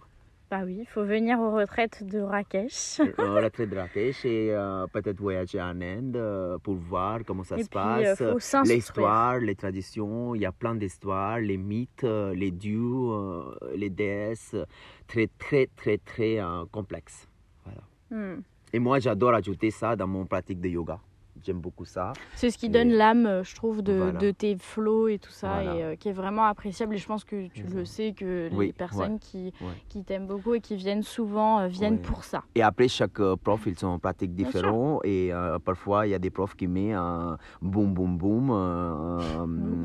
Bah 0.52 0.60
oui, 0.64 0.78
il 0.82 0.86
faut 0.86 1.04
venir 1.04 1.40
aux 1.40 1.50
retraites 1.50 2.04
de 2.04 2.20
Rakesh. 2.20 3.02
aux 3.18 3.34
retraites 3.34 3.72
de 3.72 3.76
Rakesh 3.76 4.24
et 4.26 4.56
peut-être 4.94 5.20
voyager 5.20 5.60
en 5.60 5.82
Inde 5.82 6.60
pour 6.62 6.76
voir 6.76 7.22
comment 7.26 7.44
ça 7.44 7.58
se 7.58 7.70
passe. 7.70 8.22
L'histoire, 8.68 9.40
les 9.40 9.56
traditions, 9.56 10.36
il 10.36 10.42
y 10.42 10.46
a 10.46 10.52
plein 10.52 10.76
d'histoires, 10.76 11.40
les 11.40 11.58
mythes, 11.58 12.04
les 12.04 12.52
dieux, 12.52 13.10
les 13.76 13.90
déesses, 13.90 14.56
très 15.08 15.28
très 15.40 15.68
très 15.76 15.98
très 15.98 16.38
complexes. 16.72 17.28
Voilà. 17.66 17.82
Hmm. 18.12 18.42
Et 18.72 18.80
moi, 18.80 19.00
j'adore 19.00 19.34
ajouter 19.34 19.72
ça 19.72 19.96
dans 19.96 20.08
mon 20.08 20.26
pratique 20.26 20.60
de 20.62 20.70
yoga. 20.70 21.00
J'aime 21.44 21.60
beaucoup 21.60 21.86
ça. 21.86 22.14
C'est 22.36 22.52
ce 22.52 22.58
qui 22.58 22.70
donne 22.70 22.90
l'âme, 22.90 23.26
euh, 23.26 23.44
je 23.44 23.56
trouve, 23.56 23.82
de, 23.82 24.12
de, 24.20 24.32
tes 24.32 24.58
flots 24.58 25.08
et 25.08 25.20
tout 25.20 25.32
ça, 25.32 25.64
et 25.64 25.84
euh, 25.84 25.96
qui 25.96 26.10
est 26.10 26.14
vraiment 26.14 26.44
appréciable. 26.46 26.96
Et 26.96 26.98
je 26.98 27.08
pense 27.08 27.24
que 27.24 27.48
tu 27.48 27.64
le 27.64 27.86
sais, 27.86 28.14
que 28.14 28.50
les 28.60 28.74
personnes 28.74 29.20
qui, 29.20 29.54
qui 29.88 30.04
t'aiment 30.04 30.28
beaucoup 30.28 30.56
et 30.56 30.62
qui 30.62 30.76
viennent 30.76 31.04
souvent 31.04 31.60
euh, 31.60 31.68
viennent 31.68 32.02
pour 32.02 32.24
ça. 32.24 32.44
Et 32.56 32.62
après, 32.62 32.88
chaque 32.88 33.22
prof, 33.36 33.62
ils 33.66 33.78
sont 33.78 33.88
en 33.88 34.00
pratique 34.00 34.34
différents. 34.34 35.00
Et 35.04 35.32
parfois, 35.64 36.08
il 36.08 36.12
y 36.12 36.16
a 36.16 36.20
des 36.20 36.30
profs 36.30 36.56
qui 36.56 36.68
mettent 36.68 36.96
un 36.96 37.38
boum, 37.62 37.94
boum, 37.94 38.18
boum, 38.18 38.52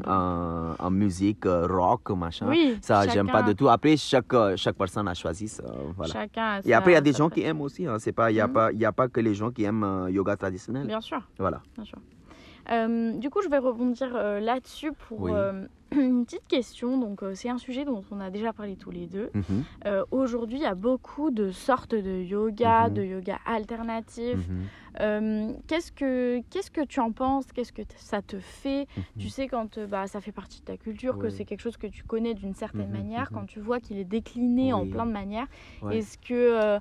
en 0.07 0.91
musique 0.91 1.45
rock, 1.45 2.11
machin. 2.11 2.47
Oui, 2.49 2.79
ça, 2.81 3.07
j'aime 3.09 3.29
pas 3.31 3.43
du 3.43 3.55
tout. 3.55 3.69
Après, 3.69 3.97
chaque, 3.97 4.35
chaque 4.57 4.77
personne 4.77 5.09
a 5.09 5.15
choisi 5.15 5.49
ça. 5.49 5.65
Voilà. 5.97 6.13
Chacun 6.13 6.61
et 6.65 6.73
après, 6.75 6.93
il 6.93 6.95
y 6.95 6.99
a 6.99 7.01
des 7.01 7.13
gens 7.13 7.29
qui 7.29 7.43
aiment 7.43 7.61
aussi. 7.61 7.87
Hein. 7.87 7.97
pas 8.15 8.31
Il 8.31 8.35
n'y 8.35 8.41
a, 8.41 8.47
mhm. 8.47 8.85
a 8.85 8.93
pas 8.93 9.09
que 9.09 9.21
les 9.21 9.35
gens 9.35 9.51
qui 9.51 9.65
aiment 9.65 10.09
yoga 10.11 10.37
traditionnel. 10.37 10.87
Bien 10.87 11.01
sûr. 11.01 11.21
Voilà. 11.45 11.61
Euh, 12.71 13.19
du 13.19 13.29
coup, 13.29 13.43
je 13.43 13.51
vais 13.51 13.59
rebondir 13.59 14.17
euh, 14.17 14.41
là-dessus 14.41 14.93
pour 14.93 15.29
euh, 15.29 15.67
une 16.01 16.25
petite 16.25 16.47
question. 16.49 16.99
Donc, 16.99 17.23
c'est 17.35 17.49
un 17.49 17.59
sujet 17.59 17.85
dont 17.85 18.03
on 18.11 18.21
a 18.21 18.31
déjà 18.31 18.53
parlé 18.53 18.77
tous 18.77 18.91
les 18.91 19.07
deux. 19.07 19.31
Mhm. 19.35 19.65
Aujourd'hui, 20.11 20.59
il 20.59 20.63
y 20.63 20.67
a 20.67 20.75
beaucoup 20.75 21.31
de 21.31 21.51
sortes 21.51 21.95
de 21.95 22.23
yoga, 22.23 22.89
mhm. 22.89 22.95
de 22.95 23.03
yoga 23.05 23.39
alternatif. 23.47 24.39
Mhm. 24.49 25.57
qu'est-ce 25.67 25.91
que 25.91 26.41
qu'est-ce 26.51 26.71
que 26.71 26.85
tu 26.85 27.01
en 27.01 27.13
penses? 27.13 27.47
Qu'est-ce 27.53 27.73
que 27.73 27.83
ça 27.97 28.23
te 28.23 28.39
fait? 28.39 28.87
Tu 29.19 29.29
sais 29.29 29.49
quand 29.49 29.79
bah, 29.79 30.07
ça 30.07 30.21
fait 30.21 30.33
partie 30.33 30.61
de 30.61 30.65
ta 30.65 30.77
culture, 30.77 31.19
que 31.19 31.29
c'est 31.29 31.45
quelque 31.45 31.61
chose 31.61 31.77
que 31.77 31.87
tu 31.87 32.05
connais 32.05 32.35
d'une 32.35 32.55
certaine 32.55 32.91
manière. 32.91 33.31
Quand 33.31 33.47
tu 33.47 33.61
vois 33.61 33.81
qu'il 33.81 33.99
est 33.99 34.05
décliné 34.05 34.73
en 34.73 34.87
plein 34.87 35.07
de 35.07 35.13
manières, 35.13 35.47
est-ce 35.91 36.19
que 36.19 36.79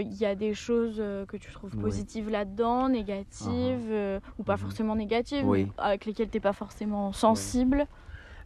il 0.00 0.14
y 0.14 0.26
a 0.26 0.34
des 0.34 0.54
choses 0.54 0.96
que 1.28 1.36
tu 1.36 1.52
trouves 1.52 1.76
positives 1.76 2.30
là-dedans, 2.30 2.88
négatives 2.88 3.90
uh-huh. 3.90 4.20
ou 4.38 4.42
pas 4.42 4.56
forcément 4.56 4.96
négatives, 4.96 5.46
avec 5.78 6.06
lesquelles 6.06 6.30
tu 6.30 6.36
n'es 6.36 6.40
pas 6.40 6.52
forcément 6.52 7.12
sensible? 7.12 7.86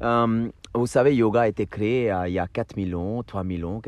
Euh, 0.01 0.49
vous 0.75 0.87
savez, 0.87 1.17
yoga 1.17 1.43
a 1.43 1.49
été 1.49 1.67
créé 1.67 2.13
euh, 2.13 2.29
il 2.29 2.35
y 2.35 2.39
a 2.39 2.47
4 2.47 2.77
millions, 2.77 3.23
3 3.23 3.43
millions, 3.45 3.83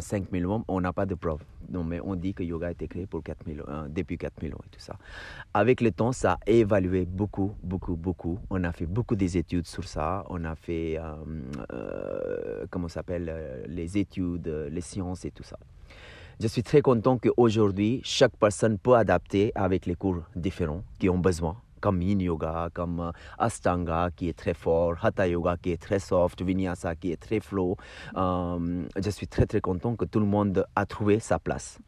5 0.00 0.32
millions. 0.32 0.64
On 0.68 0.80
n'a 0.80 0.92
pas 0.92 1.06
de 1.06 1.14
preuves. 1.14 1.42
Non, 1.70 1.82
mais 1.82 1.98
on 2.00 2.14
dit 2.14 2.34
que 2.34 2.42
yoga 2.42 2.68
a 2.68 2.70
été 2.70 2.86
créé 2.86 3.06
pour 3.06 3.22
4 3.22 3.46
millions, 3.46 3.64
euh, 3.68 3.88
depuis 3.88 4.18
4 4.18 4.42
millions 4.42 4.58
et 4.64 4.68
tout 4.70 4.80
ça. 4.80 4.96
Avec 5.54 5.80
le 5.80 5.90
temps, 5.90 6.12
ça 6.12 6.32
a 6.34 6.38
évalué 6.50 7.06
beaucoup, 7.06 7.54
beaucoup, 7.62 7.96
beaucoup. 7.96 8.38
On 8.50 8.62
a 8.64 8.72
fait 8.72 8.86
beaucoup 8.86 9.16
d'études 9.16 9.66
sur 9.66 9.84
ça. 9.84 10.24
On 10.28 10.44
a 10.44 10.54
fait, 10.54 10.98
comment 12.70 12.88
s'appelle, 12.88 13.64
les 13.66 13.98
études, 13.98 14.68
les 14.70 14.80
sciences 14.80 15.24
et 15.24 15.30
tout 15.30 15.42
ça. 15.42 15.58
Je 16.38 16.46
suis 16.48 16.62
très 16.62 16.82
content 16.82 17.18
qu'aujourd'hui, 17.18 18.02
chaque 18.04 18.36
personne 18.36 18.78
peut 18.78 18.94
adapter 18.94 19.52
avec 19.54 19.86
les 19.86 19.94
cours 19.94 20.22
différents 20.34 20.82
qui 20.98 21.08
ont 21.08 21.18
besoin 21.18 21.56
comme 21.86 22.02
Yin 22.02 22.18
Yoga, 22.18 22.68
comme 22.74 22.98
euh, 22.98 23.12
Astanga 23.38 24.10
qui 24.16 24.28
est 24.28 24.36
très 24.36 24.54
fort, 24.54 24.94
Hatha 25.00 25.28
Yoga 25.28 25.56
qui 25.56 25.70
est 25.70 25.80
très 25.80 26.00
soft, 26.00 26.42
Vinyasa 26.42 26.96
qui 26.96 27.12
est 27.12 27.22
très 27.26 27.38
flow. 27.38 27.76
Euh, 28.16 28.82
je 28.96 29.10
suis 29.10 29.28
très 29.28 29.46
très 29.46 29.60
content 29.60 29.94
que 29.94 30.04
tout 30.04 30.18
le 30.18 30.26
monde 30.26 30.66
a 30.74 30.84
trouvé 30.84 31.20
sa 31.20 31.38
place 31.38 31.78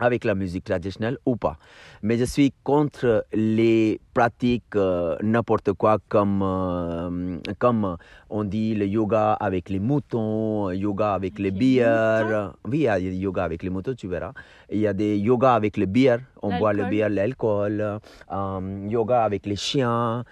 avec 0.00 0.24
la 0.24 0.34
musique 0.34 0.64
traditionnelle 0.64 1.18
ou 1.26 1.36
pas. 1.36 1.58
Mais 2.02 2.16
je 2.18 2.24
suis 2.24 2.52
contre 2.64 3.24
les 3.32 4.00
pratiques 4.14 4.74
euh, 4.74 5.16
n'importe 5.22 5.72
quoi 5.74 5.98
comme, 6.08 6.42
euh, 6.42 7.38
comme 7.58 7.96
on 8.30 8.44
dit 8.44 8.74
le 8.74 8.86
yoga 8.86 9.34
avec 9.34 9.68
les 9.68 9.78
moutons, 9.78 10.70
yoga 10.70 11.14
avec 11.14 11.38
les 11.38 11.50
bières. 11.50 12.54
Oui, 12.66 12.78
il 12.78 12.82
y 12.82 12.88
a 12.88 12.98
yoga 12.98 13.44
avec 13.44 13.62
les 13.62 13.70
moutons, 13.70 13.94
tu 13.94 14.08
verras. 14.08 14.32
Il 14.70 14.80
y 14.80 14.86
a 14.86 14.94
des 14.94 15.18
yoga 15.18 15.54
avec 15.54 15.76
les 15.76 15.86
bières, 15.86 16.20
on 16.42 16.58
boit 16.58 16.72
le 16.72 16.86
bière, 16.86 17.10
l'alcool. 17.10 18.00
Euh, 18.32 18.86
yoga 18.88 19.22
avec 19.24 19.44
les 19.46 19.56
chiens. 19.56 20.24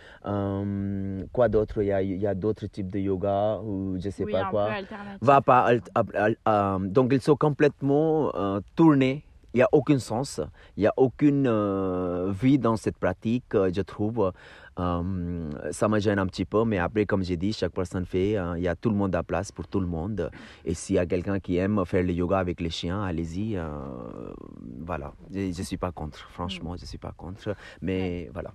quoi 1.33 1.49
d'autre? 1.49 1.83
Il 1.83 1.89
y 1.89 1.93
a, 1.93 2.03
y 2.03 2.27
a 2.27 2.35
d'autres 2.35 2.67
types 2.67 2.91
de 2.91 2.99
yoga 2.99 3.59
ou 3.63 3.99
je 4.03 4.09
sais 4.09 4.25
pas 4.25 4.45
quoi. 4.47 4.71
Va 5.21 5.41
pas. 5.43 5.73
donc 6.81 7.13
ils 7.13 7.21
sont 7.21 7.37
complètement 7.37 8.33
tournés 8.75 9.25
il 9.55 9.59
n'y 9.59 9.63
a 9.63 9.69
aucun 9.73 9.99
sens, 9.99 10.41
il 10.77 10.81
n'y 10.81 10.87
a 10.87 10.93
aucune 10.97 11.47
euh, 11.47 12.33
vie 12.33 12.59
dans 12.59 12.77
cette 12.77 12.99
pratique, 12.99 13.55
euh, 13.55 13.71
je 13.75 13.81
trouve. 13.81 14.33
Euh, 14.79 15.51
ça 15.73 15.89
me 15.89 15.99
gêne 15.99 16.19
un 16.19 16.27
petit 16.27 16.45
peu, 16.45 16.65
mais 16.65 16.79
après, 16.79 17.07
comme 17.07 17.25
j'ai 17.25 17.37
dit, 17.37 17.53
chaque 17.53 17.73
personne 17.73 18.07
fait, 18.07 18.37
il 18.57 18.63
y 18.63 18.69
a 18.69 18.77
tout 18.77 18.91
le 18.91 18.97
monde 18.97 19.15
à 19.15 19.23
place 19.23 19.51
pour 19.51 19.67
tout 19.67 19.81
le 19.81 19.87
monde. 19.87 20.31
Et 20.65 20.75
s'il 20.75 20.97
y 20.97 20.99
a 20.99 21.07
quelqu'un 21.07 21.41
qui 21.41 21.57
aime 21.57 21.85
faire 21.85 22.05
le 22.05 22.13
yoga 22.13 22.39
avec 22.39 22.61
les 22.61 22.71
chiens, 22.71 23.03
allez-y. 23.03 23.59
voilà, 24.87 25.13
je 25.33 25.47
ne 25.47 25.53
suis 25.65 25.79
pas 25.79 25.91
contre, 25.91 26.19
franchement, 26.31 26.77
je 26.77 26.83
ne 26.83 26.87
suis 26.87 26.99
pas 26.99 27.13
contre, 27.13 27.57
mais 27.83 28.31
voilà. 28.33 28.53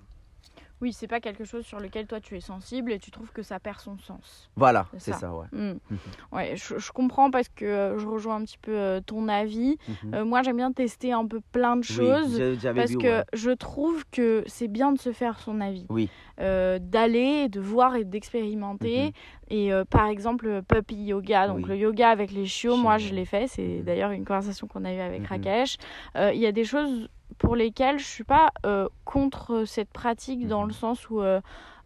Oui, 0.84 0.92
c'est 0.92 1.08
pas 1.08 1.22
quelque 1.22 1.46
chose 1.46 1.66
sur 1.66 1.80
lequel 1.80 2.08
toi 2.08 2.20
tu 2.20 2.36
es 2.36 2.42
sensible 2.42 2.92
et 2.92 3.00
tu 3.00 3.10
trouves 3.10 3.32
que 3.32 3.42
ça 3.42 3.58
perd 3.58 3.80
son 3.80 3.98
sens. 4.00 4.50
Voilà, 4.58 4.86
C'est 4.98 5.12
ça. 5.14 5.18
ça, 5.18 5.34
ouais. 5.34 5.46
Mm. 5.54 5.78
Ouais, 6.34 6.56
je, 6.58 6.78
je 6.78 6.92
comprends 6.92 7.32
parce 7.32 7.48
que 7.48 7.64
euh, 7.64 7.98
je 7.98 8.06
rejoins 8.06 8.36
un 8.36 8.44
petit 8.44 8.58
peu 8.58 8.74
euh, 8.78 9.00
ton 9.00 9.30
avis. 9.30 9.78
Mhm. 10.04 10.14
Euh, 10.14 10.26
moi, 10.26 10.44
j'aime 10.44 10.58
bien 10.58 10.74
tester 10.74 11.14
un 11.14 11.26
peu 11.26 11.40
plein 11.54 11.78
de 11.78 11.86
choses. 11.86 12.38
Parce 12.76 12.92
vu, 12.92 12.98
que 12.98 13.20
ouais. 13.20 13.24
je 13.32 13.52
trouve 13.52 14.04
que 14.12 14.44
c'est 14.46 14.68
bien 14.68 14.92
de 14.92 15.00
se 15.00 15.14
faire 15.14 15.40
son 15.40 15.62
avis, 15.62 15.86
Oui. 15.90 16.10
Euh, 16.42 16.80
d'aller, 16.82 17.48
de 17.48 17.62
voir 17.62 17.96
et 17.96 18.04
d'expérimenter. 18.04 19.06
Mhm. 19.06 19.12
Et 19.52 19.72
euh, 19.72 19.86
par 19.86 20.08
exemple, 20.08 20.48
le 20.48 20.62
puppy 20.64 20.96
yoga, 20.96 21.48
donc 21.48 21.60
Oui. 21.60 21.64
le 21.70 21.78
yoga 21.78 22.10
avec 22.10 22.32
les 22.32 22.46
chiots, 22.46 22.76
moi 22.76 22.98
je 22.98 23.14
l'ai 23.14 23.24
fait. 23.26 23.48
C'est 23.48 23.62
Mhm. 23.80 23.84
d'ailleurs 23.84 24.12
une 24.12 24.26
conversation 24.26 24.68
qu'on 24.68 24.84
a 24.84 24.94
eue 24.94 25.00
avec. 25.00 25.26
Rakesh. 25.28 25.78
Il 26.18 26.40
y 26.40 26.46
a 26.46 26.52
des 26.52 26.66
choses 26.66 27.08
pour 27.38 27.56
lesquelles 27.56 28.00
je 28.00 28.06
suis 28.06 28.24
pas 28.24 28.52
euh, 28.66 28.88
contre 29.06 29.66
cette 29.66 29.92
pratique 29.92 30.48
dans 30.48 30.62
Mhm. 30.62 30.68
le 30.68 30.74
sens 30.74 31.10
où 31.10 31.22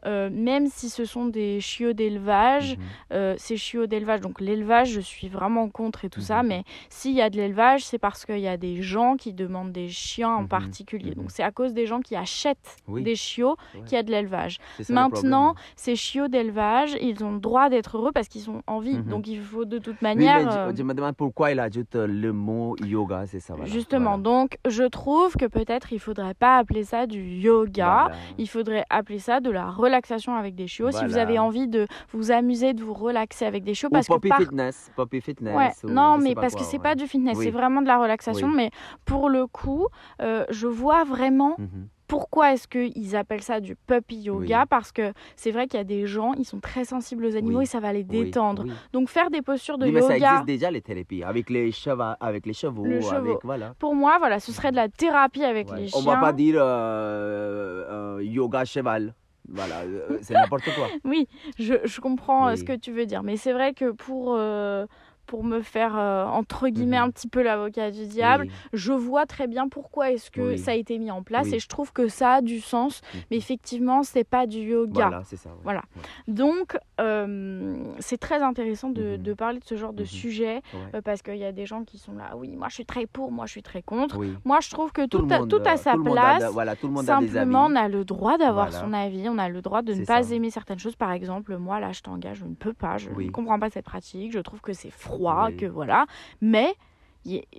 euh, 0.06 0.18
euh, 0.18 0.30
même 0.32 0.68
si 0.68 0.90
ce 0.90 1.06
sont 1.06 1.26
des 1.26 1.60
chiots 1.60 1.94
d'élevage, 1.94 2.78
Mhm. 2.78 2.84
euh, 3.14 3.36
ces 3.38 3.58
chiots 3.58 3.86
d'élevage, 3.88 4.22
donc 4.22 4.40
l'élevage, 4.42 4.90
je 4.92 5.02
suis 5.02 5.28
vraiment 5.28 5.70
contre 5.70 6.06
et 6.06 6.10
tout 6.10 6.22
ça, 6.22 6.42
Mhm. 6.44 6.48
mais 6.50 6.64
s'il 6.90 7.14
y 7.14 7.22
a 7.22 7.30
de 7.30 7.36
l'élevage, 7.38 7.86
c'est 7.86 7.98
parce 8.00 8.26
qu'il 8.26 8.40
y 8.40 8.48
a 8.48 8.58
des 8.58 8.82
gens 8.82 9.16
qui 9.18 9.34
demandent 9.34 9.72
des 9.72 9.90
chiens 9.90 10.30
en 10.32 10.42
Mhm. 10.44 10.48
particulier. 10.48 11.14
Donc 11.14 11.30
c'est 11.32 11.44
à 11.44 11.52
cause 11.52 11.74
des 11.74 11.86
gens 11.86 12.00
qui 12.02 12.16
achètent 12.16 12.78
Oui. 12.88 13.04
des 13.04 13.16
chiots 13.16 13.58
Ouais. 13.76 13.82
qu'il 13.86 13.96
y 13.96 14.00
a 14.00 14.04
de 14.04 14.12
l'élevage. 14.12 14.58
Maintenant, 14.90 15.56
ces 15.76 15.96
chiots 15.96 16.28
d'élevage, 16.28 16.96
ils 17.02 17.24
ont 17.24 17.32
le 17.34 17.40
droit 17.40 17.70
d'être 17.70 17.98
heureux 17.98 18.12
parce 18.12 18.28
qu'ils 18.28 18.50
ont 18.50 18.62
envie. 18.68 18.98
Mhm. 18.98 19.04
Donc 19.10 19.28
il 19.28 19.40
faut 19.42 19.66
de 19.66 19.78
toute 19.78 19.96
Oui, 20.02 20.08
manière... 20.08 20.38
mais 20.46 20.52
je- 20.52 20.58
euh, 20.58 20.72
je, 20.76 20.84
me 20.84 20.94
demande 20.94 21.16
pourquoi 21.16 21.52
il 21.52 21.60
ajoute 21.60 21.96
le 21.96 22.32
mot 22.32 22.76
yoga, 22.84 23.26
c'est 23.26 23.40
ça. 23.40 23.54
Voilà. 23.56 23.70
Justement, 23.72 24.18
Voilà. 24.18 24.24
donc 24.24 24.58
je 24.68 24.84
trouve 24.84 25.36
que 25.36 25.46
peut-être 25.46 25.92
il 25.94 26.00
faudrait 26.00 26.34
pas 26.34 26.58
appeler 26.58 26.84
ça 26.84 27.06
du 27.08 27.22
yoga, 27.22 28.06
Voilà. 28.08 28.16
il 28.38 28.48
faudrait 28.48 28.84
appeler 28.90 29.20
ça 29.20 29.40
de 29.40 29.50
la 29.52 29.66
relaxation 29.88 30.36
avec 30.36 30.54
des 30.56 30.68
chiots. 30.68 30.92
Si 30.92 31.06
vous 31.06 31.18
avez 31.18 31.40
envie 31.40 31.68
de 31.68 31.88
vous 32.14 32.32
amuser, 32.32 32.74
de 32.74 32.84
vous 32.84 32.94
relaxer 32.94 33.46
avec 33.46 33.64
des 33.64 33.74
chiots, 33.74 33.90
Ou 33.90 33.94
parce 33.94 34.08
que 34.08 34.14
Poppy 34.14 34.30
par- 34.30 34.40
Fitness. 34.40 34.92
Poppy 34.96 35.22
Fitness. 35.22 35.56
Ouais, 35.56 35.72
ou 35.84 35.90
non, 35.94 36.18
mais 36.18 36.36
parce 36.36 36.54
quoi, 36.54 36.62
que 36.62 36.68
c'est 36.68 36.78
ouais. 36.78 36.84
pas 36.84 36.96
du 36.96 37.08
fitness, 37.08 37.38
Oui. 37.38 37.46
c'est 37.46 37.52
vraiment 37.52 37.82
de 37.82 37.88
la 37.88 37.98
relaxation. 37.98 38.48
Oui. 38.50 38.54
Mais 38.56 38.70
pour 39.06 39.30
le 39.30 39.48
coup, 39.48 39.88
euh, 40.22 40.46
je 40.50 40.68
vois 40.68 41.04
vraiment 41.04 41.56
Mhm. 41.58 41.88
pourquoi 42.08 42.54
est-ce 42.54 42.68
qu'ils 42.68 43.16
appellent 43.18 43.44
ça 43.44 43.60
du 43.60 43.76
puppy 43.76 44.16
yoga. 44.18 44.60
Oui. 44.62 44.66
Parce 44.70 44.92
que 44.92 45.12
c'est 45.36 45.52
vrai 45.52 45.68
qu'il 45.68 45.78
y 45.78 45.82
a 45.82 45.84
des 45.84 46.06
gens, 46.08 46.34
ils 46.38 46.46
sont 46.46 46.60
très 46.60 46.86
sensibles 46.86 47.26
aux 47.26 47.36
animaux 47.36 47.58
Oui. 47.60 47.64
et 47.64 47.68
ça 47.68 47.80
va 47.82 47.92
les 47.92 48.04
détendre. 48.06 48.64
oui. 48.66 48.72
Donc 48.94 49.10
faire 49.10 49.30
des 49.30 49.42
postures 49.42 49.78
de 49.78 49.86
Oui, 49.86 49.92
mais 49.92 50.02
ça 50.02 50.14
yoga, 50.16 50.30
existe 50.32 50.46
déjà 50.48 50.72
les 50.72 50.82
thérapies 50.82 51.24
avec 51.24 51.50
les 51.50 51.72
chevaux, 51.72 52.14
avec 52.20 52.46
les 52.46 52.54
chevaux, 52.54 52.86
Le 52.86 53.02
chevaux. 53.02 53.16
avec 53.16 53.38
voilà. 53.44 53.74
pour 53.80 53.94
moi, 53.96 54.18
voilà, 54.20 54.40
ce 54.40 54.52
serait 54.54 54.72
de 54.72 54.78
la 54.78 54.88
thérapie 54.90 55.44
avec 55.44 55.70
Ouais. 55.72 55.82
les 55.82 55.96
On 55.96 56.02
chiens. 56.02 56.14
va 56.16 56.22
pas 56.22 56.34
dire 56.34 56.56
euh, 56.60 58.18
euh, 58.20 58.24
yoga 58.24 58.64
cheval. 58.66 59.14
Voilà, 59.50 59.82
euh, 59.82 60.18
c'est 60.22 60.34
n'importe 60.34 60.66
quoi. 60.76 60.88
Oui, 61.06 61.28
je, 61.58 61.76
je 61.86 62.02
comprends 62.02 62.48
euh, 62.48 62.52
Oui. 62.52 62.58
ce 62.58 62.64
que 62.64 62.76
tu 62.76 62.92
veux 62.92 63.06
dire. 63.06 63.24
Mais 63.24 63.38
c'est 63.38 63.54
vrai 63.54 63.74
que 63.74 63.92
pour, 63.92 64.36
euh, 64.38 64.86
pour 65.28 65.44
me 65.44 65.62
faire, 65.62 65.96
euh, 65.98 66.26
entre 66.26 66.68
guillemets, 66.70 66.98
Mhm. 66.98 67.04
un 67.04 67.12
petit 67.12 67.28
peu 67.28 67.44
l'avocat 67.44 67.92
du 67.92 68.08
diable, 68.08 68.46
Oui. 68.48 68.52
je 68.74 68.94
vois 68.94 69.26
très 69.26 69.46
bien 69.48 69.68
pourquoi 69.70 70.12
est-ce 70.12 70.32
que 70.32 70.42
Oui. 70.42 70.58
ça 70.58 70.72
a 70.72 70.74
été 70.74 70.98
mis 70.98 71.12
en 71.12 71.22
place 71.22 71.48
Oui. 71.48 71.56
et 71.56 71.60
je 71.60 71.68
trouve 71.68 71.94
que 71.94 72.08
ça 72.08 72.36
a 72.36 72.42
du 72.42 72.60
sens. 72.62 73.02
Mhm. 73.14 73.22
Mais 73.32 73.38
effectivement, 73.38 74.04
c'est 74.04 74.24
pas 74.24 74.48
du 74.48 74.60
yoga. 74.60 75.08
Voilà, 75.10 75.24
c'est 75.26 75.36
ça. 75.36 75.50
ouais. 75.50 75.56
Voilà. 75.64 75.82
Ouais. 75.96 76.02
Donc, 76.34 76.78
euh, 77.02 77.76
c'est 78.00 78.18
très 78.18 78.42
intéressant 78.42 78.90
de, 78.90 79.18
Mhm. 79.18 79.18
de 79.18 79.34
parler 79.34 79.60
de 79.60 79.66
ce 79.66 79.76
genre 79.76 79.94
de 79.94 80.04
sujet 80.06 80.62
Ouais. 80.74 80.80
euh, 80.96 81.02
parce 81.02 81.22
qu'il 81.22 81.38
y 81.38 81.44
a 81.46 81.52
des 81.52 81.66
gens 81.66 81.84
qui 81.84 81.98
sont 81.98 82.14
là, 82.14 82.36
oui, 82.36 82.56
moi 82.56 82.68
je 82.70 82.76
suis 82.76 82.86
très 82.86 83.06
pour, 83.06 83.32
moi 83.32 83.46
je 83.46 83.52
suis 83.52 83.64
très 83.64 83.82
contre. 83.82 84.18
Moi, 84.46 84.60
je 84.62 84.70
trouve 84.70 84.92
que 84.92 85.06
tout, 85.06 85.20
le 85.26 85.32
a, 85.34 85.40
monde, 85.40 85.50
tout 85.50 85.62
a 85.66 85.74
euh, 85.74 85.78
sa 85.78 85.94
tout 85.94 86.08
a 86.08 86.12
place. 86.12 86.44
de- 86.44 86.48
voilà, 86.50 86.76
tout 86.76 86.88
le 86.88 86.94
monde 86.94 87.10
a 87.10 87.20
des 87.20 87.28
Simplement, 87.28 87.66
avis. 87.66 87.74
on 87.74 87.76
a 87.76 87.88
le 87.90 88.06
droit 88.06 88.38
d'avoir 88.38 88.70
Voilà. 88.70 88.86
son 88.86 88.94
avis, 88.94 89.28
on 89.30 89.38
a 89.38 89.50
le 89.50 89.62
droit 89.62 89.82
de 89.82 89.94
ne 89.94 90.06
pas 90.06 90.24
ça. 90.24 90.34
aimer 90.36 90.50
certaines 90.50 90.80
choses. 90.80 90.96
Par 90.96 91.12
exemple, 91.12 91.58
moi, 91.58 91.80
là, 91.80 91.92
je 91.92 92.02
t'engage, 92.02 92.38
je 92.38 92.46
ne 92.46 92.54
peux 92.56 92.74
pas, 92.74 92.98
je 92.98 93.10
ne 93.10 93.30
comprends 93.30 93.60
pas 93.60 93.70
cette 93.70 93.86
pratique, 93.86 94.32
je 94.32 94.40
trouve 94.40 94.62
que 94.62 94.74
c'est 94.74 94.90
froid, 94.92 95.17
Oui. 95.48 95.58
que 95.58 95.66
voilà. 95.66 96.06
Mais 96.42 96.76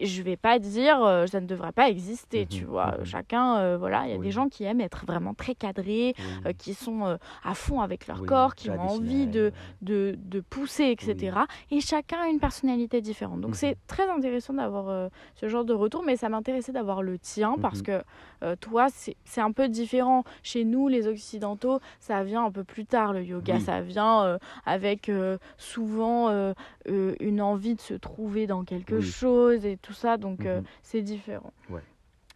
je 0.01 0.23
vais 0.23 0.37
pas 0.37 0.59
dire 0.59 1.03
euh, 1.05 1.27
ça 1.27 1.41
ne 1.41 1.47
devrait 1.47 1.73
pas 1.73 1.89
exister, 1.89 2.47
tu 2.47 2.65
Mhm, 2.65 2.71
vois. 2.71 2.97
mhm. 2.99 3.05
Chacun, 3.05 3.57
euh, 3.59 3.77
voilà, 3.79 4.05
il 4.07 4.11
y 4.11 4.15
a 4.15 4.17
Oui. 4.17 4.27
des 4.27 4.31
gens 4.33 4.49
qui 4.49 4.65
aiment 4.65 4.81
être 4.81 5.05
vraiment 5.07 5.35
très 5.35 5.55
cadrés, 5.55 6.15
Oui. 6.19 6.25
euh, 6.47 6.53
qui 6.57 6.75
sont 6.75 7.05
euh, 7.07 7.17
à 7.45 7.55
fond 7.55 7.81
avec 7.81 8.07
leur 8.07 8.21
Oui, 8.21 8.27
corps, 8.29 8.55
qui 8.55 8.71
ont 8.71 8.81
envie 8.81 9.27
de, 9.27 9.53
de, 9.83 10.15
de 10.19 10.41
pousser, 10.41 10.85
etc. 10.85 11.37
Et 11.71 11.81
chacun 11.81 12.19
a 12.23 12.29
une 12.29 12.41
personnalité 12.41 13.01
différente. 13.01 13.41
Donc 13.41 13.51
Mhm. 13.51 13.57
c'est 13.57 13.77
très 13.87 14.09
intéressant 14.09 14.55
d'avoir 14.55 15.11
ce 15.35 15.49
genre 15.49 15.65
de 15.65 15.75
retour, 15.75 16.03
mais 16.05 16.17
ça 16.17 16.29
m'intéressait 16.29 16.73
d'avoir 16.73 17.03
le 17.03 17.19
tien 17.19 17.57
parce 17.61 17.81
Mhm. 17.81 17.85
que 17.85 18.55
toi, 18.61 18.87
c'est 19.25 19.41
un 19.41 19.53
peu 19.53 19.69
différent. 19.69 20.25
Chez 20.43 20.65
nous, 20.65 20.89
les 20.89 21.07
Occidentaux, 21.09 21.81
ça 22.01 22.23
vient 22.25 22.45
un 22.45 22.51
peu 22.53 22.65
plus 22.65 22.87
tard, 22.87 23.13
le 23.13 23.23
yoga. 23.25 23.61
Ça 23.61 23.81
vient 23.81 24.39
avec 24.65 25.11
souvent 25.57 26.55
une 26.87 27.43
envie 27.43 27.75
de 27.75 27.81
se 27.81 27.95
trouver 27.95 28.47
dans 28.47 28.65
quelque 28.65 29.01
chose 29.01 29.58
et 29.65 29.77
tout 29.77 29.93
ça, 29.93 30.17
donc 30.17 30.45
euh, 30.47 30.61
Mhm. 30.61 30.67
c'est 30.83 31.03
différent. 31.03 31.53
Ouais. 31.71 31.83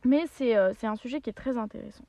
Mais 0.05 0.25
c'est 0.33 0.57
euh, 0.57 0.73
c'est 0.79 0.87
un 0.87 0.97
sujet 0.97 1.21
qui 1.21 1.31
est 1.31 1.35
très 1.35 1.57
intéressant. 1.59 2.05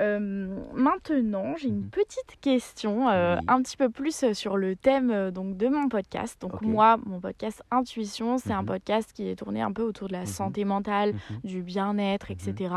Euh, 0.00 0.56
maintenant, 0.72 1.56
j'ai 1.56 1.68
une 1.68 1.80
Mhm. 1.82 1.90
petite 1.90 2.38
question, 2.40 3.08
euh, 3.08 3.36
Oui. 3.38 3.44
un 3.48 3.60
petit 3.62 3.76
peu 3.76 3.90
plus 3.90 4.22
euh, 4.22 4.32
sur 4.34 4.56
le 4.56 4.76
thème 4.76 5.10
euh, 5.10 5.30
donc 5.30 5.56
de 5.56 5.68
mon 5.68 5.88
podcast. 5.88 6.40
Donc 6.40 6.62
moi, 6.62 6.96
mon 7.04 7.20
podcast 7.20 7.62
Intuition, 7.70 8.38
c'est 8.38 8.52
un 8.52 8.62
Mhm. 8.62 8.66
podcast 8.66 9.12
qui 9.12 9.28
est 9.28 9.36
tourné 9.36 9.60
un 9.60 9.72
peu 9.72 9.82
autour 9.82 10.08
de 10.08 10.12
la 10.14 10.20
Mhm. 10.20 10.26
santé 10.26 10.64
mentale, 10.64 11.14
du 11.44 11.62
bien-être, 11.62 12.30
etc. 12.30 12.74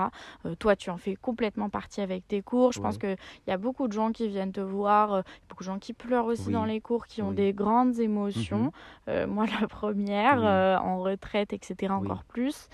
Toi, 0.59 0.75
tu 0.75 0.89
en 0.89 0.97
fais 0.97 1.15
complètement 1.15 1.69
partie 1.69 2.01
avec 2.01 2.27
tes 2.27 2.41
cours. 2.41 2.71
Je 2.73 2.81
pense 2.81 2.97
qu'il 2.97 3.15
y 3.47 3.51
a 3.51 3.57
beaucoup 3.57 3.87
de 3.87 3.93
gens 3.93 4.11
qui 4.11 4.27
viennent 4.27 4.51
te 4.51 4.61
voir, 4.61 5.23
beaucoup 5.49 5.63
de 5.63 5.67
gens 5.69 5.79
qui 5.79 5.93
pleurent 5.93 6.25
aussi 6.25 6.47
Oui. 6.47 6.53
dans 6.53 6.65
les 6.65 6.81
cours, 6.81 7.05
qui 7.07 7.21
ont 7.21 7.31
des 7.31 7.53
grandes 7.53 7.99
émotions. 7.99 8.71
Moi, 9.07 9.45
la 9.63 9.67
première, 9.67 10.41
en 10.83 10.99
retraite, 10.99 11.53
etc., 11.53 11.93
encore 11.93 12.23
plus. 12.23 12.67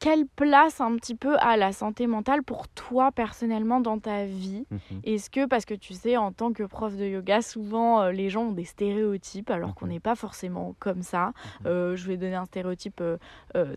Quelle 0.00 0.26
place 0.26 0.80
un 0.80 0.94
petit 0.96 1.16
peu 1.16 1.36
a 1.40 1.56
la 1.56 1.72
santé 1.72 2.06
mentale 2.06 2.44
pour 2.44 2.68
toi 2.68 3.10
personnellement 3.10 3.80
dans 3.80 3.98
ta 3.98 4.24
vie? 4.26 4.64
Mhm. 4.70 4.80
Est-ce 5.02 5.28
que, 5.28 5.46
parce 5.46 5.64
que 5.64 5.74
tu 5.74 5.92
sais, 5.94 6.16
en 6.16 6.30
tant 6.30 6.52
que 6.52 6.62
prof 6.62 6.96
de 6.96 7.04
yoga, 7.04 7.42
souvent 7.42 8.02
euh, 8.02 8.12
les 8.12 8.30
gens 8.30 8.42
ont 8.44 8.52
des 8.52 8.64
stéréotypes 8.64 9.50
alors 9.50 9.74
qu'on 9.74 9.86
Mhm. 9.86 9.92
n'est 9.92 10.00
pas 10.00 10.14
forcément 10.14 10.76
comme 10.78 11.02
ça? 11.02 11.32
Mhm. 11.62 11.66
Euh, 11.66 11.96
je 11.96 12.06
vais 12.06 12.16
donner 12.16 12.36
un 12.36 12.44
stéréotype 12.44 13.00
euh, 13.00 13.16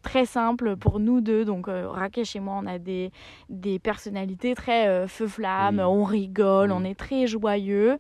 très 0.04 0.26
simple 0.26 0.76
pour 0.76 1.00
nous 1.00 1.22
deux. 1.22 1.44
Donc, 1.44 1.66
Rakesh 1.68 2.36
et 2.36 2.40
moi, 2.40 2.60
on 2.62 2.68
a 2.68 2.78
des, 2.78 3.12
des 3.50 3.80
personnalités 3.80 4.54
très 4.54 5.08
feu-flamme, 5.08 5.78
Oui. 5.78 5.84
on 5.84 6.04
rigole, 6.04 6.72
on 6.72 6.84
est 6.84 6.94
très 6.98 7.26
joyeux. 7.26 7.98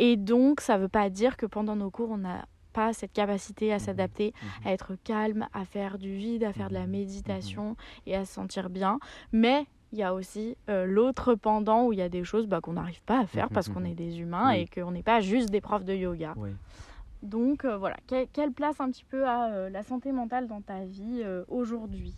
Et 0.00 0.16
donc, 0.16 0.60
ça 0.60 0.76
ne 0.76 0.82
veut 0.82 0.88
pas 0.88 1.08
dire 1.08 1.36
que 1.36 1.46
pendant 1.46 1.76
nos 1.76 1.90
cours, 1.90 2.10
on 2.10 2.18
n'a 2.18 2.44
pas 2.74 2.92
cette 2.92 3.12
capacité 3.14 3.72
à 3.72 3.76
Mhm. 3.76 3.80
s'adapter, 3.80 4.34
Mhm. 4.34 4.66
à 4.68 4.72
être 4.72 4.92
calme, 5.04 5.46
à 5.54 5.64
faire 5.64 5.96
du 5.96 6.14
vide, 6.14 6.44
à 6.44 6.52
faire 6.52 6.68
de 6.68 6.74
la 6.74 6.84
Mhm. 6.86 6.90
méditation 6.90 7.76
et 8.06 8.14
à 8.16 8.24
se 8.26 8.34
sentir 8.34 8.68
bien. 8.68 8.98
Mais 9.32 9.64
il 9.92 9.98
y 9.98 10.02
a 10.02 10.12
aussi 10.12 10.56
euh, 10.68 10.84
l'autre 10.86 11.34
pendant 11.36 11.86
où 11.86 11.92
il 11.92 11.98
y 12.00 12.02
a 12.02 12.08
des 12.08 12.24
choses 12.24 12.46
bah, 12.48 12.60
qu'on 12.60 12.72
n'arrive 12.74 13.02
pas 13.04 13.20
à 13.20 13.26
faire 13.26 13.48
parce 13.48 13.68
qu'on 13.68 13.84
est 13.84 13.94
des 13.94 14.18
humains 14.20 14.50
Oui. 14.50 14.60
et 14.62 14.66
qu'on 14.82 14.90
n'est 14.90 15.02
pas 15.04 15.20
juste 15.20 15.50
des 15.50 15.60
profs 15.60 15.84
de 15.84 15.94
yoga. 15.94 16.34
Oui. 16.36 16.50
Donc 17.22 17.64
euh, 17.64 17.76
voilà, 17.78 17.96
Que- 18.06 18.26
quelle 18.32 18.52
place 18.52 18.80
un 18.80 18.90
petit 18.90 19.04
peu 19.04 19.26
a 19.26 19.50
euh, 19.50 19.70
la 19.70 19.82
santé 19.82 20.12
mentale 20.12 20.46
dans 20.46 20.60
ta 20.60 20.80
vie 20.84 21.22
aujourd'hui? 21.48 22.14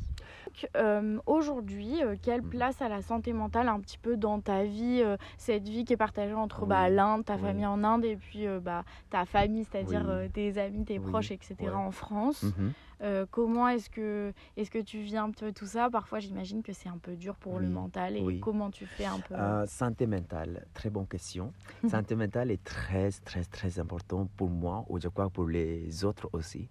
Donc, 0.63 0.71
euh, 0.77 1.19
Aujourd'hui, 1.27 2.03
euh, 2.03 2.17
quelle 2.21 2.43
Mhm. 2.43 2.49
place 2.51 2.81
a 2.83 2.89
la 2.89 3.03
santé 3.03 3.33
mentale 3.33 3.69
un 3.69 3.81
petit 3.81 3.99
peu 3.99 4.17
dans 4.17 4.41
ta 4.41 4.65
vie 4.65 5.03
euh, 5.03 5.17
Cette 5.39 5.69
vie 5.69 5.85
qui 5.85 5.93
est 5.93 5.97
partagée 5.99 6.35
entre 6.35 6.63
Oui, 6.63 6.69
bah, 6.69 6.89
l'Inde, 6.89 7.25
ta 7.25 7.35
oui. 7.37 7.43
famille 7.43 7.67
en 7.67 7.83
Inde 7.85 8.05
et 8.05 8.17
puis 8.17 8.47
bah, 8.63 8.85
ta 9.11 9.25
famille, 9.25 9.65
c'est-à-dire 9.65 10.07
Oui. 10.09 10.31
tes 10.31 10.59
amis, 10.59 10.85
tes 10.85 10.99
proches, 10.99 11.31
etc. 11.31 11.57
en 11.77 11.91
France? 11.91 12.43
Mhm. 12.45 12.73
Euh, 13.03 13.27
comment 13.31 13.69
est-ce 13.69 13.91
que, 13.91 14.33
est 14.57 14.69
que 14.71 14.79
tu 14.79 14.99
vis 15.01 15.17
un 15.17 15.31
peu 15.31 15.53
tout 15.53 15.67
ça? 15.67 15.91
Parfois, 15.91 16.19
j'imagine 16.19 16.63
que 16.63 16.73
c'est 16.73 16.89
un 16.89 16.99
peu 16.99 17.17
dur 17.17 17.37
pour 17.37 17.59
le 17.59 17.69
mental. 17.69 18.17
Et 18.17 18.23
oui. 18.23 18.41
comment 18.41 18.71
tu 18.71 18.87
fais 18.87 19.05
un 19.05 19.21
peu? 19.21 19.35
Euh, 19.35 19.67
santé 19.67 20.07
mentale, 20.07 20.67
très 20.75 20.91
bonne 20.91 21.07
question. 21.07 21.53
santé 21.89 22.15
mentale 22.15 22.51
est 22.51 22.63
très, 22.65 23.11
très, 23.11 23.45
très 23.45 23.79
important 23.79 24.29
pour 24.37 24.49
moi, 24.49 24.85
ou 24.89 25.01
je 25.01 25.09
crois 25.09 25.31
pour 25.31 25.47
les 25.47 26.05
autres 26.05 26.29
aussi. 26.33 26.69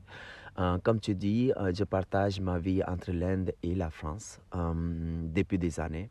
Euh, 0.57 0.77
comme 0.79 0.99
tu 0.99 1.15
dis, 1.15 1.51
euh, 1.57 1.71
je 1.73 1.83
partage 1.83 2.39
ma 2.39 2.57
vie 2.57 2.81
entre 2.87 3.11
l'Inde 3.11 3.51
et 3.61 3.75
la 3.75 3.89
France 3.89 4.39
depuis 4.53 5.57
des 5.57 5.79
années. 5.79 6.09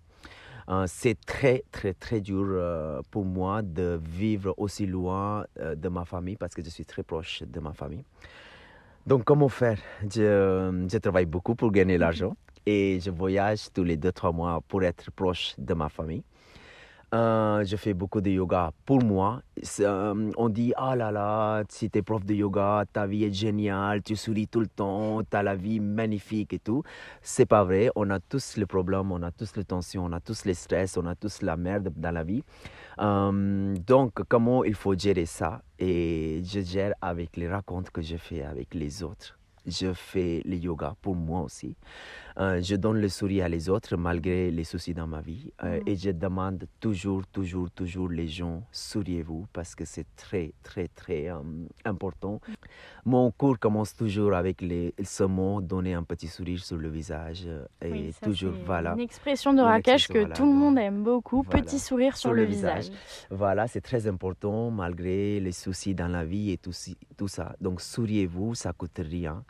Euh, 0.68 0.87
c'est 0.88 1.18
très, 1.27 1.62
très, 1.70 1.92
très 1.92 2.20
dur 2.20 2.46
euh, 2.48 3.03
pour 3.11 3.24
moi 3.24 3.61
de 3.62 4.00
vivre 4.03 4.55
aussi 4.57 4.87
loin 4.87 5.44
euh, 5.61 5.74
de 5.74 5.88
ma 5.88 6.05
famille 6.05 6.37
parce 6.37 6.55
que 6.55 6.64
je 6.64 6.70
suis 6.70 6.87
très 6.87 7.03
proche 7.03 7.42
de 7.42 7.61
ma 7.61 7.72
famille. 7.72 8.05
Donc, 9.07 9.25
comment 9.25 9.49
faire? 9.51 9.79
Je, 10.03 10.87
je 10.90 10.99
travaille 10.99 11.27
beaucoup 11.27 11.55
pour 11.55 11.71
gagner 11.71 11.99
l'argent 11.99 12.37
et 12.64 13.01
je 13.01 13.11
voyage 13.11 13.69
tous 13.73 13.85
les 13.85 13.99
deux, 13.99 14.12
trois 14.12 14.33
mois 14.33 14.62
pour 14.67 14.83
être 14.83 15.11
proche 15.11 15.55
de 15.59 15.75
ma 15.75 15.90
famille. 15.90 16.25
Euh, 17.14 17.64
je 17.64 17.77
fais 17.77 17.95
beaucoup 17.95 18.21
de 18.21 18.31
yoga 18.31 18.73
pour 18.85 19.01
moi. 19.05 19.40
Euh, 19.79 20.33
on 20.37 20.49
dit 20.49 20.73
Ah 20.77 20.97
là 20.97 21.12
là, 21.12 21.62
si 21.69 21.88
tu 21.88 21.99
es 21.99 22.03
prof 22.03 22.25
de 22.25 22.35
yoga, 22.35 22.85
ta 22.93 23.07
vie 23.07 23.25
est 23.25 23.33
géniale, 23.33 24.03
tu 24.03 24.17
souris 24.17 24.49
tout 24.49 24.59
le 24.59 24.67
temps, 24.67 25.21
tu 25.23 25.37
as 25.37 25.43
la 25.45 25.55
vie 25.55 25.79
magnifique 25.79 26.55
et 26.55 26.59
tout. 26.59 26.83
C'est 27.23 27.47
pas 27.47 27.62
vrai. 27.62 27.90
On 27.95 28.11
a 28.11 28.19
tous 28.19 28.57
les 28.57 28.67
problèmes, 28.67 29.12
on 29.12 29.23
a 29.23 29.31
tous 29.31 29.55
les 29.55 29.64
tensions, 29.64 30.07
on 30.07 30.12
a 30.12 30.19
tous 30.19 30.45
les 30.45 30.55
stress, 30.55 30.97
on 30.97 31.07
a 31.07 31.14
tous 31.14 31.43
la 31.43 31.57
merde 31.57 31.93
dans 31.95 32.11
la 32.11 32.25
vie. 32.25 32.43
Euh, 32.98 33.74
donc, 33.87 34.22
comment 34.28 34.64
il 34.64 34.74
faut 34.74 34.96
gérer 34.96 35.26
ça? 35.26 35.62
Et 35.78 36.42
je 36.44 36.61
gère 36.61 36.94
avec 37.00 37.37
les 37.37 37.48
racontes 37.48 37.90
que 37.90 38.02
je 38.02 38.16
fais 38.16 38.42
avec 38.42 38.74
les 38.74 39.02
autres. 39.02 39.38
Je 39.66 39.92
fais 39.92 40.42
le 40.44 40.57
yoga 40.57 40.94
pour 41.00 41.16
moi 41.16 41.40
aussi. 41.42 41.76
Euh, 42.38 42.61
je 42.61 42.75
donne 42.75 43.01
le 43.01 43.09
sourire 43.09 43.44
à 43.44 43.49
les 43.49 43.68
autres 43.68 43.97
malgré 43.97 44.51
les 44.51 44.64
soucis 44.64 44.92
dans 44.92 45.07
ma 45.07 45.20
vie. 45.20 45.53
Euh, 45.62 45.79
mm. 45.79 45.88
Et 45.88 45.97
je 45.97 46.11
demande 46.11 46.66
toujours, 46.81 47.27
toujours, 47.29 47.70
toujours 47.70 48.09
les 48.09 48.27
gens, 48.27 48.62
souriez-vous 48.73 49.47
parce 49.53 49.75
que 49.75 49.85
c'est 49.85 50.07
très, 50.16 50.53
très, 50.62 50.88
très 50.88 51.29
euh, 51.29 51.38
important. 51.85 52.40
Mon 53.05 53.31
cours 53.31 53.59
commence 53.59 53.94
toujours 53.94 54.35
avec 54.35 54.62
les, 54.62 54.94
ce 55.03 55.25
mot, 55.25 55.61
donner 55.61 55.94
un 55.94 56.03
petit 56.03 56.27
sourire 56.27 56.64
sur 56.64 56.77
le 56.77 56.88
visage. 56.88 57.47
et 57.83 58.12
toujours, 58.20 58.55
voilà. 58.66 58.94
Une 58.94 59.01
expression 59.01 59.53
de 59.53 59.61
Rakesh 59.61 60.09
que 60.09 60.33
tout 60.33 60.47
le 60.47 60.53
monde 60.53 60.79
aime 60.79 61.03
beaucoup, 61.03 61.44
petit 61.44 61.79
sourire 61.79 62.16
sur, 62.16 62.33
le, 62.33 62.44
visage. 62.44 62.87
Voilà, 63.31 63.68
c'est 63.68 63.81
très 63.81 64.07
important 64.07 64.70
malgré 64.70 65.38
les 65.38 65.53
soucis 65.53 65.94
dans 65.94 66.09
la 66.09 66.25
vie 66.25 66.51
et 66.51 66.57
tout, 66.57 66.73
tout 67.16 67.29
ça. 67.29 67.55
Donc, 67.61 67.81
souriez-vous, 67.81 68.55
ça 68.55 68.73
coûte 68.73 68.99
rien 68.99 69.44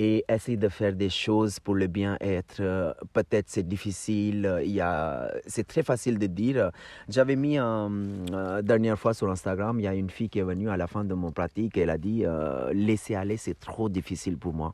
et 0.00 0.24
essayer 0.30 0.56
de 0.56 0.70
faire 0.70 0.94
des 0.94 1.10
choses 1.10 1.60
pour 1.60 1.74
le 1.74 1.86
bien-être. 1.86 2.60
Euh, 2.60 2.94
peut-être 3.12 3.50
c'est 3.50 3.68
difficile, 3.68 4.46
euh, 4.46 4.62
il 4.64 4.70
y 4.70 4.80
a, 4.80 5.30
c'est 5.46 5.66
très 5.66 5.82
facile 5.82 6.18
de 6.18 6.26
dire. 6.26 6.70
J'avais 7.06 7.36
mis 7.36 7.58
un, 7.58 7.92
euh, 8.32 8.62
dernière 8.62 8.98
fois 8.98 9.12
sur 9.12 9.30
Instagram, 9.30 9.78
il 9.78 9.82
y 9.82 9.86
a 9.86 9.92
une 9.92 10.08
fille 10.08 10.30
qui 10.30 10.38
est 10.38 10.42
venue 10.42 10.70
à 10.70 10.78
la 10.78 10.86
fin 10.86 11.04
de 11.04 11.12
mon 11.12 11.32
pratique 11.32 11.76
elle 11.76 11.90
a 11.90 11.98
dit 11.98 12.24
laisser 12.72 13.14
aller, 13.14 13.36
c'est 13.36 13.60
trop 13.60 13.90
difficile 13.90 14.38
pour 14.38 14.54
moi. 14.54 14.72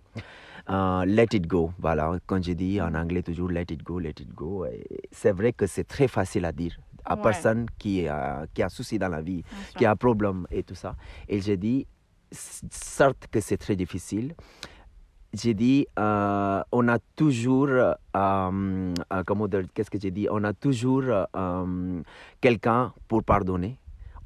let 1.05 1.29
it 1.33 1.49
go, 1.49 1.73
voilà. 1.81 2.13
Quand 2.27 2.41
je 2.41 2.53
dis 2.53 2.81
en 2.81 2.95
anglais 2.95 3.23
toujours 3.23 3.51
let 3.51 3.67
it 3.71 3.83
go, 3.83 3.99
let 3.99 4.11
it 4.21 4.33
go, 4.33 4.65
c'est 5.11 5.33
vrai 5.33 5.53
que 5.53 5.67
c'est 5.67 5.89
très 5.89 6.07
facile 6.07 6.45
à 6.45 6.53
dire 6.53 6.77
à 7.05 7.17
personne 7.17 7.67
qui 7.79 8.07
a, 8.07 8.47
qui 8.55 8.63
a 8.63 8.69
souci 8.69 8.99
dans 8.99 9.09
la 9.09 9.23
vie, 9.23 9.43
qui 9.77 9.85
a 9.85 9.91
un 9.93 9.97
problème 9.97 10.47
et 10.51 10.63
tout 10.63 10.75
ça. 10.75 10.95
Et 11.29 11.41
j'ai 11.41 11.57
dit, 11.57 11.87
certes 12.33 13.27
que 13.31 13.41
c'est 13.41 13.59
très 13.59 13.77
difficile, 13.77 14.35
j'ai 15.37 15.55
dit, 15.55 15.87
euh, 15.99 16.63
on 16.73 16.89
a 16.89 16.99
toujours, 17.15 17.69
euh, 17.69 17.93
euh, 18.17 19.23
comment 19.27 19.49
dire, 19.49 19.63
qu'est-ce 19.75 19.91
que 19.91 19.99
j'ai 20.01 20.11
dit? 20.11 20.29
On 20.31 20.43
a 20.45 20.53
toujours 20.53 21.05
quelqu'un 22.41 22.93
pour 23.09 23.23
pardonner. 23.23 23.79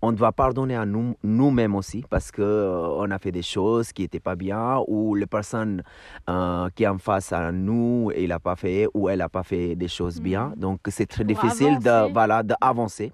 On 0.03 0.13
doit 0.13 0.33
pardonner 0.33 0.77
à 0.77 0.87
nous, 0.87 1.15
nous-mêmes 1.23 1.75
aussi 1.75 2.03
parce 2.09 2.31
qu'on 2.31 3.11
a 3.11 3.19
fait 3.19 3.33
des 3.33 3.43
choses 3.43 3.93
qui 3.93 4.01
n'étaient 4.03 4.19
pas 4.19 4.35
bien 4.35 4.79
ou 4.89 5.15
la 5.15 5.27
personne 5.27 5.83
qui 6.75 6.85
est 6.85 6.87
en 6.87 6.97
face 6.97 7.35
à 7.35 7.53
nous, 7.53 8.11
il 8.17 8.29
n'a 8.29 8.39
pas 8.39 8.57
fait 8.57 8.89
ou 8.95 9.11
elle 9.11 9.19
n'a 9.19 9.29
pas 9.29 9.43
fait 9.43 9.75
des 9.75 9.89
choses 9.89 10.19
bien. 10.21 10.55
Mm. 10.57 10.61
Donc 10.61 10.81
c'est 10.89 11.07
très 11.07 11.25
difficile 11.25 11.79
de, 11.81 12.11
voilà, 12.13 12.43
d'avancer. 12.43 13.13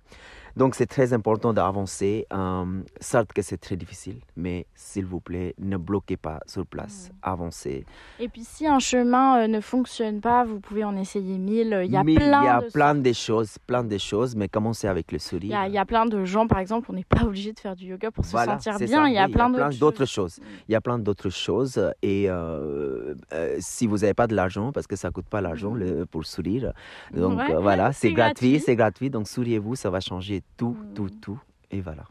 Donc 0.56 0.74
c'est 0.74 0.86
très 0.86 1.12
important 1.12 1.52
d'avancer. 1.52 2.26
Euh, 2.32 2.64
certes 2.98 3.32
que 3.34 3.42
c'est 3.42 3.58
très 3.58 3.76
difficile, 3.76 4.20
mais 4.36 4.66
s'il 4.74 5.04
vous 5.04 5.20
plaît, 5.20 5.54
ne 5.58 5.76
bloquez 5.76 6.16
pas 6.16 6.40
sur 6.46 6.66
place. 6.66 7.10
Mm. 7.10 7.16
Avancez. 7.22 7.84
Et 8.18 8.28
puis 8.28 8.42
si 8.42 8.66
un 8.66 8.78
chemin 8.78 9.42
euh, 9.42 9.48
ne 9.48 9.60
fonctionne 9.60 10.22
pas, 10.22 10.44
vous 10.44 10.58
pouvez 10.60 10.82
en 10.82 10.96
essayer 10.96 11.36
mille. 11.36 11.82
Il 11.84 11.90
y 11.90 11.96
a 11.96 12.02
plein, 12.02 12.42
il 12.42 12.46
y 12.46 12.48
a 12.48 12.60
de... 12.62 12.72
plein 12.72 12.94
de 12.94 13.12
choses, 13.12 13.58
plein 13.66 13.84
de 13.84 13.98
choses, 13.98 14.34
mais 14.34 14.48
commencez 14.48 14.88
avec 14.88 15.12
le 15.12 15.18
sourire. 15.18 15.66
Il 15.66 15.72
y, 15.74 15.78
a, 15.78 15.84
plein 15.84 16.06
de 16.06 16.24
gens, 16.24 16.46
par 16.46 16.58
exemple, 16.58 16.90
on 16.90 16.94
n'est 16.94 17.04
pas 17.04 17.24
obligé 17.24 17.52
de 17.52 17.60
faire 17.60 17.76
du 17.76 17.86
yoga 17.86 18.10
pour 18.10 18.24
se 18.24 18.30
sentir 18.30 18.78
bien. 18.78 19.06
Il 19.08 19.14
y 19.14 19.18
a 19.18 19.28
plein, 19.28 19.50
d'autres 19.50 20.06
choses. 20.06 20.40
Il 20.68 20.72
y 20.72 20.74
a 20.74 20.80
plein 20.80 20.98
d'autres 20.98 21.28
choses. 21.28 21.78
Et 22.00 22.30
euh, 22.30 23.14
si 23.58 23.86
vous 23.86 23.98
n'avez 23.98 24.14
pas 24.14 24.26
de 24.26 24.34
l'argent, 24.34 24.72
parce 24.72 24.86
que 24.86 24.96
ça 24.96 25.10
coûte 25.10 25.26
pas 25.28 25.42
l'argent 25.42 25.72
mm. 25.72 26.06
pour 26.06 26.24
sourire, 26.24 26.72
donc 27.14 27.38
voilà, 27.60 27.92
c'est 27.92 28.12
gratuit, 28.12 28.58
c'est 28.58 28.76
gratuit. 28.76 29.10
Donc 29.10 29.28
souriez-vous, 29.28 29.76
ça 29.76 29.90
va 29.90 30.00
changer 30.00 30.42
tout, 30.56 30.76
tout, 30.94 31.04
mm. 31.04 31.20
tout. 31.20 31.40
Et 31.70 31.80
voilà. 31.80 32.04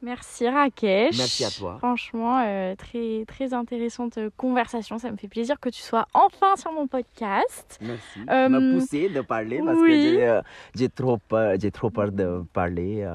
Merci 0.00 0.48
Rakesh. 0.48 1.18
Merci 1.18 1.44
à 1.44 1.50
toi. 1.50 1.76
Franchement, 1.78 2.40
euh, 2.46 2.76
très, 2.76 3.24
très 3.26 3.52
intéressante 3.52 4.18
euh, 4.18 4.30
conversation. 4.36 4.98
Ça 4.98 5.10
me 5.10 5.16
fait 5.16 5.26
plaisir 5.26 5.58
que 5.58 5.68
tu 5.68 5.82
sois 5.82 6.06
enfin 6.14 6.54
sur 6.56 6.70
mon 6.72 6.86
podcast. 6.86 7.78
Merci. 7.80 8.20
Euh, 8.30 8.48
me 8.48 8.78
pousser 8.78 9.08
de 9.08 9.20
parler 9.22 9.60
parce 9.64 9.76
que 9.76 10.20
euh, 10.20 10.42
j'ai 10.74 10.88
trop, 10.88 11.16
peur, 11.16 11.54
trop 11.72 11.90
peur 11.90 12.12
de 12.12 12.44
parler. 12.52 13.08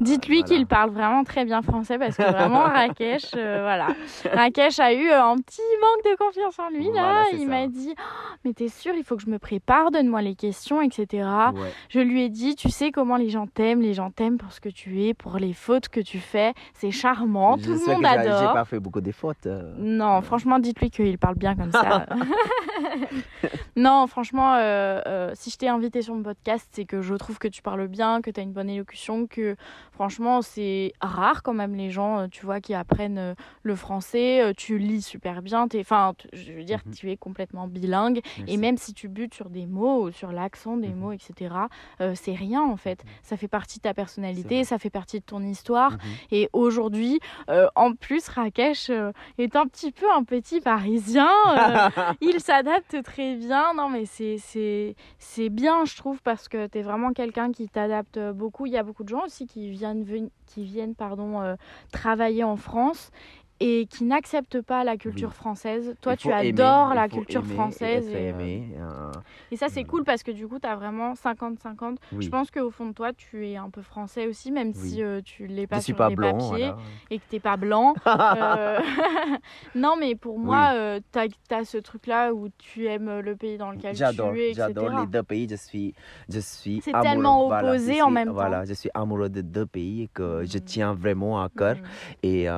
Dites-lui 0.00 0.44
qu'il 0.44 0.66
parle 0.66 0.90
vraiment 0.90 1.24
très 1.24 1.44
bien 1.44 1.62
français 1.62 1.98
parce 1.98 2.16
que 2.16 2.22
vraiment 2.22 2.62
Rakesh, 2.64 3.32
voilà. 3.32 3.88
Rakesh 4.32 4.78
a 4.78 4.92
eu 4.92 5.10
un 5.10 5.36
petit 5.36 5.62
manque 5.80 6.12
de 6.12 6.16
confiance 6.16 6.58
en 6.60 6.70
lui 6.70 6.92
là. 6.92 7.24
il 7.32 7.48
m'a 7.48 7.66
dit 7.66 7.94
oh, 7.98 8.34
Mais 8.44 8.52
t'es 8.52 8.68
sûr, 8.68 8.94
il 8.94 9.02
faut 9.02 9.16
que 9.16 9.22
je 9.22 9.30
me 9.30 9.38
prépare, 9.38 9.90
donne-moi 9.90 10.22
les 10.22 10.36
questions, 10.36 10.80
etc. 10.80 11.28
Je 11.88 11.98
lui 11.98 12.22
ai 12.22 12.28
dit 12.28 12.54
Tu 12.54 12.70
sais 12.70 12.92
comment 12.92 13.16
les 13.16 13.30
gens 13.30 13.48
t'aiment 13.48 13.80
Les 13.80 13.94
gens 13.94 14.10
t'aiment 14.10 14.38
parce 14.38 14.60
que 14.60 14.68
tu 14.76 15.02
es, 15.02 15.14
pour 15.14 15.38
les 15.38 15.54
fautes 15.54 15.88
que 15.88 16.00
tu 16.00 16.18
fais. 16.18 16.52
C'est 16.74 16.90
charmant, 16.90 17.56
tout 17.56 17.70
le 17.72 17.86
monde 17.86 18.04
adore. 18.04 18.40
J'ai 18.40 18.52
pas 18.52 18.66
fait 18.66 18.78
beaucoup 18.78 19.00
de 19.00 19.10
fautes. 19.10 19.46
Euh. 19.46 19.72
Non, 19.78 20.20
franchement, 20.20 20.58
dites-lui 20.58 20.90
qu'il 20.90 21.16
parle 21.16 21.36
bien 21.36 21.56
comme 21.56 21.72
ça. 21.72 22.04
non, 23.76 24.06
franchement, 24.06 24.54
euh, 24.54 25.00
euh, 25.06 25.30
si 25.34 25.50
je 25.50 25.56
t'ai 25.56 25.68
invité 25.68 26.02
sur 26.02 26.14
mon 26.14 26.22
podcast, 26.22 26.68
c'est 26.72 26.84
que 26.84 27.00
je 27.00 27.14
trouve 27.14 27.38
que 27.38 27.48
tu 27.48 27.62
parles 27.62 27.88
bien, 27.88 28.20
que 28.20 28.30
tu 28.30 28.38
as 28.38 28.42
une 28.42 28.52
bonne 28.52 28.68
élocution, 28.68 29.26
que 29.26 29.56
franchement, 29.92 30.42
c'est 30.42 30.92
rare 31.00 31.42
quand 31.42 31.54
même 31.54 31.74
les 31.74 31.90
gens, 31.90 32.28
tu 32.28 32.44
vois, 32.44 32.60
qui 32.60 32.74
apprennent 32.74 33.34
le 33.62 33.76
français. 33.76 34.52
Tu 34.58 34.76
lis 34.76 35.00
super 35.00 35.40
bien. 35.40 35.66
Enfin, 35.80 36.12
je 36.34 36.52
veux 36.52 36.64
dire, 36.64 36.82
mhm. 36.84 36.92
tu 36.92 37.10
es 37.10 37.16
complètement 37.16 37.66
bilingue. 37.66 38.20
Et 38.46 38.58
même 38.58 38.76
si 38.76 38.92
tu 38.92 39.08
butes 39.08 39.32
sur 39.32 39.48
des 39.48 39.64
mots, 39.64 40.10
sur 40.10 40.32
l'accent 40.32 40.76
des 40.76 40.88
mhm. 40.88 40.98
mots, 40.98 41.12
etc., 41.12 41.54
c'est 42.14 42.34
rien 42.34 42.62
en 42.62 42.76
fait. 42.76 43.02
Mhm. 43.02 43.10
Ça 43.22 43.36
fait 43.38 43.48
partie 43.48 43.78
de 43.78 43.84
ta 43.84 43.94
personnalité 43.94 44.65
ça 44.66 44.78
fait 44.78 44.90
partie 44.90 45.20
de 45.20 45.24
ton 45.24 45.40
histoire. 45.42 45.92
Mhm. 45.92 45.98
Et 46.32 46.50
aujourd'hui, 46.52 47.20
euh, 47.48 47.66
en 47.74 47.94
plus, 47.94 48.28
Rakesh 48.28 48.90
euh, 48.90 49.12
est 49.38 49.56
un 49.56 49.66
petit 49.66 49.92
peu 49.92 50.06
un 50.14 50.24
petit 50.24 50.60
parisien. 50.60 51.30
Euh, 51.48 51.88
il 52.20 52.40
s'adapte 52.40 53.02
très 53.02 53.36
bien. 53.36 53.72
Non, 53.74 53.88
mais 53.88 54.04
c'est 54.06 55.48
bien, 55.48 55.84
je 55.84 55.96
trouve, 55.96 56.20
parce 56.22 56.48
que 56.48 56.66
tu 56.66 56.78
es 56.78 56.82
vraiment 56.82 57.12
quelqu'un 57.12 57.52
qui 57.52 57.68
t'adapte 57.68 58.18
beaucoup. 58.32 58.66
Il 58.66 58.72
y 58.72 58.78
a 58.78 58.82
beaucoup 58.82 59.04
de 59.04 59.08
gens 59.08 59.24
aussi 59.24 59.46
qui 59.46 59.70
viennent, 59.70 60.04
qui 60.46 60.64
viennent 60.64 60.94
pardon, 60.94 61.56
travailler 61.92 62.44
en 62.44 62.56
France 62.56 63.10
et 63.60 63.86
qui 63.86 64.04
n'acceptent 64.04 64.60
pas 64.60 64.84
la 64.84 64.96
culture 64.96 65.32
française. 65.32 65.94
Toi, 66.02 66.16
tu 66.16 66.30
adores 66.30 66.94
la 66.94 67.08
culture 67.08 67.44
française. 67.44 68.08
Et, 68.08 68.32
euh, 68.32 68.60
euh, 68.78 69.12
et, 69.50 69.56
ça, 69.56 69.68
c'est 69.68 69.84
cool 69.84 70.04
parce 70.04 70.22
que 70.22 70.30
du 70.30 70.46
coup, 70.46 70.58
tu 70.58 70.68
as 70.68 70.76
vraiment 70.76 71.14
50-50. 71.14 71.96
Je 72.18 72.28
pense 72.28 72.50
qu'au 72.50 72.70
fond 72.70 72.86
de 72.86 72.92
toi, 72.92 73.12
tu 73.14 73.48
es 73.48 73.56
un 73.56 73.70
peu 73.70 73.80
français 73.80 74.26
aussi, 74.26 74.52
même 74.52 74.74
si 74.74 75.02
euh, 75.02 75.20
tu 75.24 75.46
l'es 75.46 75.66
pas 75.66 75.80
sur 75.80 75.96
les 76.08 76.16
papiers 76.16 76.72
et 77.10 77.18
que 77.18 77.24
tu 77.28 77.36
n'es 77.36 77.40
pas 77.40 77.56
blanc. 77.56 77.94
non, 79.74 79.96
mais 79.98 80.14
pour 80.14 80.38
moi, 80.38 80.98
tu 81.12 81.18
as, 81.54 81.64
ce 81.64 81.78
truc-là 81.78 82.34
où 82.34 82.48
tu 82.58 82.86
aimes 82.86 83.20
le 83.20 83.36
pays 83.36 83.56
dans 83.56 83.70
lequel 83.70 83.96
tu 83.96 84.02
es, 84.02 84.54
J'adore 84.54 85.00
les 85.00 85.06
deux 85.06 85.22
pays. 85.22 85.46
Je 85.48 85.56
suis, 85.56 85.94
je 86.28 86.40
suis 86.40 86.82
C'est 86.82 86.92
tellement 86.92 87.48
opposé 87.48 88.02
en 88.02 88.10
même 88.10 88.28
temps. 88.28 88.34
Voilà, 88.34 88.64
je 88.66 88.74
suis 88.74 88.90
amoureux 88.92 89.30
des 89.30 89.42
deux 89.42 89.66
pays 89.66 90.10
que 90.12 90.44
je 90.44 90.58
mm. 90.58 90.62
tiens 90.62 90.94
vraiment 90.94 91.42
à 91.42 91.48
cœur. 91.48 91.76
Mm. 91.76 91.80
Et 92.22 92.48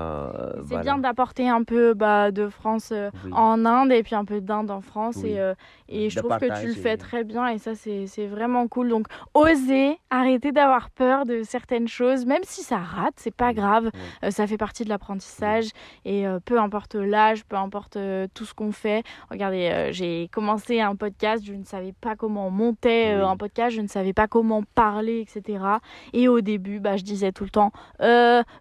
voilà 0.61 0.88
d'apporter 0.97 1.49
un 1.49 1.63
peu 1.63 1.93
bah, 1.93 2.31
de 2.31 2.49
France 2.49 2.91
euh, 2.93 3.11
en 3.33 3.67
Inde 3.67 3.93
et 3.93 4.03
puis 4.03 4.15
un 4.15 4.25
peu 4.25 4.41
d'Inde 4.41 4.71
en 4.71 4.81
France. 4.81 5.23
Et, 5.25 5.39
euh, 5.39 5.55
et 5.89 6.09
je 6.09 6.19
trouve 6.19 6.39
que 6.39 6.61
tu 6.61 6.69
le 6.69 6.73
fais 6.73 6.97
très 6.97 7.25
bien 7.25 7.49
et 7.49 7.59
ça, 7.59 7.75
c'est 7.75 8.27
vraiment 8.27 8.67
cool. 8.69 8.89
Donc, 8.89 9.07
oser, 9.35 9.99
arrêter 10.09 10.53
d'avoir 10.53 10.89
peur 10.91 11.27
de 11.27 11.43
certaines 11.43 11.89
choses, 11.89 12.25
même 12.25 12.43
si 12.45 12.63
ça 12.63 12.79
rate, 12.79 13.15
c'est 13.17 13.35
pas 13.35 13.53
grave. 13.53 13.91
Euh, 14.25 14.31
ça 14.31 14.47
fait 14.47 14.57
partie 14.57 14.85
de 14.85 14.89
l'apprentissage 14.89 15.67
et 16.05 16.25
peu 16.45 16.59
importe 16.59 16.95
l'âge, 16.95 17.45
peu 17.45 17.57
importe 17.57 17.99
tout 18.33 18.45
ce 18.45 18.55
qu'on 18.55 18.73
fait. 18.73 19.03
Regardez, 19.31 19.89
j'ai 19.91 20.29
commencé 20.33 20.81
un 20.81 20.97
podcast, 20.97 21.45
je 21.45 21.53
ne 21.53 21.65
savais 21.65 21.93
pas 21.93 22.17
comment 22.17 22.51
monter 22.51 23.11
un 23.11 23.37
podcast, 23.37 23.75
je 23.75 23.83
ne 23.83 23.89
savais 23.89 24.13
pas 24.13 24.29
comment 24.29 24.63
parler, 24.75 25.21
etc. 25.21 25.65
Et 26.13 26.29
au 26.29 26.41
début, 26.41 26.81
bah, 26.81 26.97
je 26.97 27.03
disais 27.03 27.33
tout 27.33 27.45
le 27.45 27.51
temps, 27.51 27.73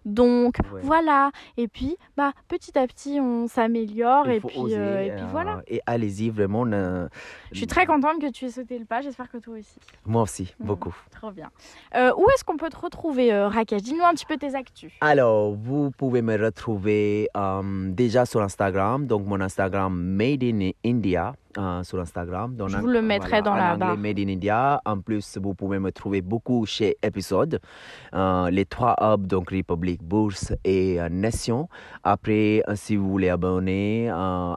donc, 0.04 0.56
voilà. 0.82 1.30
Et 1.56 1.68
puis, 1.68 1.96
bah, 2.18 2.32
petit 2.48 2.76
à 2.76 2.84
petit, 2.88 3.20
on 3.20 3.46
s'améliore 3.46 4.28
et 4.28 4.40
puis, 4.40 4.74
euh, 4.74 5.04
et 5.04 5.12
puis 5.12 5.24
voilà. 5.30 5.62
Et 5.68 5.80
allez-y, 5.86 6.30
vraiment. 6.30 6.64
Je 6.66 7.08
suis 7.56 7.68
très 7.68 7.86
contente 7.86 8.20
que 8.20 8.28
tu 8.28 8.46
aies 8.46 8.50
sauté 8.50 8.76
le 8.76 8.84
pas. 8.84 9.02
J'espère 9.02 9.30
que 9.30 9.38
toi 9.38 9.56
aussi. 9.56 9.78
Moi 10.04 10.22
aussi, 10.22 10.52
mmh, 10.58 10.66
beaucoup. 10.66 10.96
trop 11.12 11.30
bien. 11.30 11.48
Euh, 11.94 12.12
où 12.16 12.28
est-ce 12.30 12.42
qu'on 12.42 12.56
peut 12.56 12.70
te 12.70 12.76
retrouver, 12.76 13.32
euh, 13.32 13.46
Rakesh? 13.46 13.82
Dis-nous 13.82 14.02
un 14.02 14.14
petit 14.14 14.26
peu 14.26 14.36
tes 14.36 14.56
actus. 14.56 14.92
Alors, 15.00 15.54
vous 15.54 15.92
pouvez 15.92 16.20
me 16.20 16.36
retrouver 16.36 17.28
déjà 17.92 18.26
sur 18.26 18.42
Instagram. 18.42 19.06
Donc, 19.06 19.24
mon 19.24 19.40
Instagram, 19.40 19.94
Made 19.96 20.42
in 20.42 20.70
India. 20.84 21.36
Euh, 21.58 21.82
sur 21.82 22.00
Instagram. 22.00 22.56
Je 22.66 22.76
vous 22.76 22.86
le 22.86 23.02
mettrai 23.02 23.42
dans 23.42 23.54
la 23.54 23.76
barre. 23.76 23.96
Made 23.96 24.18
in 24.18 24.28
India. 24.28 24.80
En 24.84 25.00
plus, 25.00 25.38
vous 25.42 25.54
pouvez 25.54 25.78
me 25.78 25.90
trouver 25.92 26.22
beaucoup 26.22 26.64
chez 26.66 26.96
Épisode. 27.02 27.60
Euh, 28.14 28.50
les 28.50 28.64
trois 28.64 28.96
hubs, 29.00 29.26
donc 29.26 29.50
République, 29.50 30.02
Bourse 30.02 30.52
et 30.64 30.98
Nation. 31.10 31.68
Après, 32.04 32.62
si 32.74 32.96
vous 32.96 33.08
voulez 33.08 33.28
abonner, 33.28 34.10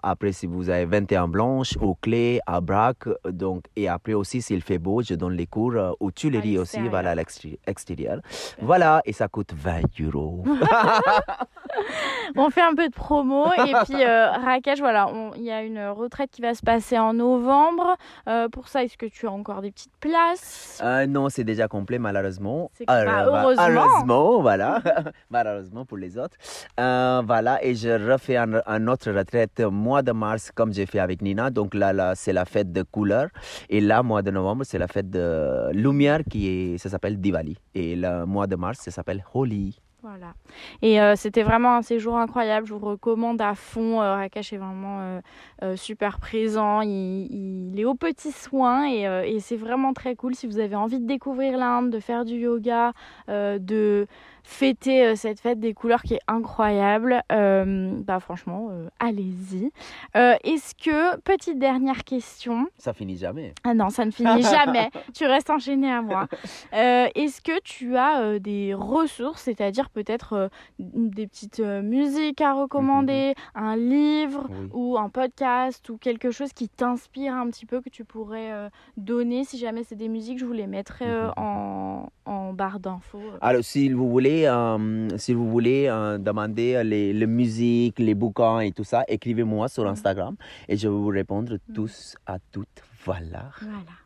après, 0.03 0.31
si 0.31 0.47
vous 0.47 0.69
avez 0.69 0.85
21 0.85 1.27
blanches, 1.27 1.77
aux 1.81 1.95
clés, 1.95 2.39
à 2.45 2.61
Braque, 2.61 3.09
donc, 3.25 3.65
et 3.75 3.87
après 3.87 4.13
aussi, 4.13 4.41
s'il 4.41 4.61
fait 4.61 4.77
beau, 4.79 5.01
je 5.01 5.15
donne 5.15 5.33
les 5.33 5.47
cours 5.47 5.73
aux 5.99 6.11
Tuileries 6.11 6.57
aussi, 6.57 6.79
voilà, 6.87 7.11
à 7.11 7.15
l'extérieur. 7.15 8.19
Voilà, 8.61 9.01
et 9.05 9.13
ça 9.13 9.27
coûte 9.27 9.53
20 9.55 9.81
euros. 10.01 10.43
on 12.35 12.49
fait 12.49 12.61
un 12.61 12.75
peu 12.75 12.87
de 12.87 12.93
promo 12.93 13.45
et 13.53 13.73
puis 13.85 14.03
euh, 14.03 14.31
Rakesh, 14.31 14.79
voilà, 14.79 15.09
il 15.35 15.43
y 15.43 15.51
a 15.51 15.63
une 15.63 15.87
retraite 15.87 16.31
qui 16.31 16.41
va 16.41 16.53
se 16.53 16.61
passer 16.61 16.90
en 16.97 17.13
novembre. 17.13 17.97
Euh, 18.27 18.49
pour 18.49 18.67
ça, 18.67 18.83
est-ce 18.83 18.97
que 18.97 19.05
tu 19.05 19.27
as 19.27 19.31
encore 19.31 19.61
des 19.61 19.71
petites 19.71 19.95
places? 19.99 20.79
Euh, 20.83 21.05
Non, 21.05 21.29
c'est 21.29 21.43
déjà 21.43 21.67
complet 21.67 21.99
malheureusement. 21.99 22.71
Bah, 22.87 23.25
heureusement. 23.25 23.65
Heureusement, 23.67 24.41
voilà. 24.41 24.81
malheureusement 25.29 25.85
pour 25.85 25.97
les 25.97 26.17
autres. 26.17 26.37
voilà, 26.77 27.63
et 27.63 27.75
je 27.75 27.89
refais 28.11 28.37
un, 28.37 28.87
autre 28.87 29.11
retraite 29.11 29.59
mois 29.61 30.01
de 30.01 30.11
mars 30.11 30.51
comme 30.53 30.73
j'ai 30.73 30.85
fait 30.85 30.99
avec 30.99 31.21
Nina. 31.21 31.49
Donc 31.49 31.73
là, 31.73 31.93
là 31.93 32.13
c'est 32.15 32.33
la 32.33 32.45
fête 32.45 32.71
de 32.71 32.83
couleurs. 32.83 33.29
Et 33.69 33.81
là, 33.81 34.03
mois 34.03 34.21
de 34.21 34.31
novembre, 34.31 34.63
c'est 34.65 34.77
la 34.77 34.87
fête 34.87 35.09
de 35.09 35.71
lumière 35.73 36.21
qui 36.29 36.47
est, 36.47 36.77
ça 36.77 36.89
s'appelle 36.89 37.19
Diwali. 37.19 37.57
Et 37.73 37.95
le 37.95 38.25
mois 38.25 38.47
de 38.47 38.55
mars, 38.55 38.79
ça 38.79 38.91
s'appelle 38.91 39.23
Holi. 39.33 39.79
Voilà. 40.03 40.33
Et 40.81 40.99
euh, 40.99 41.15
c'était 41.15 41.43
vraiment 41.43 41.75
un 41.75 41.83
séjour 41.83 42.17
incroyable. 42.17 42.65
Je 42.65 42.73
vous 42.73 42.83
recommande 42.83 43.39
à 43.39 43.53
fond. 43.53 44.01
Euh, 44.01 44.15
Rakash 44.15 44.51
est 44.51 44.57
vraiment 44.57 45.21
euh, 45.61 45.75
super 45.75 46.19
présent. 46.19 46.81
Il, 46.81 47.79
est 47.79 47.85
aux 47.85 47.93
petits 47.93 48.31
soins 48.31 48.89
et, 48.89 49.03
et 49.03 49.39
c'est 49.39 49.57
vraiment 49.57 49.93
très 49.93 50.15
cool. 50.15 50.33
Si 50.33 50.47
vous 50.47 50.57
avez 50.57 50.75
envie 50.75 50.99
de 50.99 51.05
découvrir 51.05 51.55
l'Inde, 51.57 51.91
de 51.91 51.99
faire 51.99 52.25
du 52.25 52.35
yoga, 52.35 52.93
de 53.27 54.07
fêter 54.43 55.05
euh, 55.05 55.15
cette 55.15 55.39
fête 55.39 55.59
des 55.59 55.73
couleurs 55.73 56.01
qui 56.01 56.15
est 56.15 56.21
incroyable. 56.27 57.21
Euh, 57.31 57.93
bah 58.05 58.19
franchement, 58.19 58.69
euh, 58.71 58.87
allez-y. 58.99 59.71
Est-ce 60.13 60.75
que, 60.75 61.17
petite 61.21 61.59
dernière 61.59 62.03
question. 62.03 62.67
Ça 62.77 62.93
finit 62.93 63.17
jamais. 63.17 63.53
Ah 63.63 63.73
non, 63.73 63.89
ça 63.89 64.05
ne 64.05 64.11
finit 64.11 64.41
jamais. 64.41 64.89
tu 65.13 65.25
restes 65.25 65.49
enchaîné 65.49 65.91
à 65.91 66.01
moi. 66.01 66.27
Est-ce 66.71 67.41
que 67.41 67.59
tu 67.61 67.97
as 67.97 68.39
des 68.39 68.73
ressources, 68.73 69.43
c'est-à-dire 69.43 69.89
peut-être 69.89 70.49
des 70.79 71.27
petites 71.27 71.59
musiques 71.59 72.41
à 72.41 72.53
recommander, 72.53 73.33
mhm. 73.55 73.63
un 73.63 73.75
livre 73.75 74.47
ou 74.73 74.97
un 74.97 75.09
podcast 75.09 75.89
ou 75.89 75.97
quelque 75.97 76.31
chose 76.31 76.53
qui 76.53 76.69
t'inspire 76.69 77.33
un 77.33 77.49
petit 77.49 77.65
peu 77.65 77.81
que 77.81 77.89
tu 77.89 78.03
pourrais 78.03 78.69
donner? 78.97 79.43
Si 79.43 79.57
jamais 79.57 79.83
c'est 79.83 79.95
des 79.95 80.09
musiques, 80.09 80.39
je 80.39 80.45
vous 80.45 80.53
les 80.53 80.67
mettrai 80.67 81.05
mhm. 81.05 81.33
en, 81.37 82.09
en 82.25 82.53
barre 82.53 82.79
d'infos. 82.79 83.21
Alors, 83.41 83.63
si 83.63 83.89
vous 83.89 84.09
voulez 84.09 84.30
euh, 84.47 85.17
si 85.17 85.33
vous 85.33 85.49
voulez 85.49 85.87
euh, 85.87 86.17
demander 86.17 86.83
les, 86.83 87.13
les, 87.13 87.27
musiques, 87.27 87.99
les 87.99 88.15
bouquins 88.15 88.59
et 88.59 88.71
tout 88.71 88.83
ça, 88.83 89.03
écrivez-moi 89.07 89.67
sur 89.67 89.85
mm. 89.85 89.93
Instagram 89.95 90.35
et 90.67 90.77
je 90.77 90.87
vais 90.87 90.93
vous 90.93 91.07
répondre 91.07 91.55
mm. 91.55 91.73
tous 91.73 92.15
à 92.25 92.37
toutes. 92.51 92.83
Voilà. 93.05 93.49
Voilà. 93.61 94.01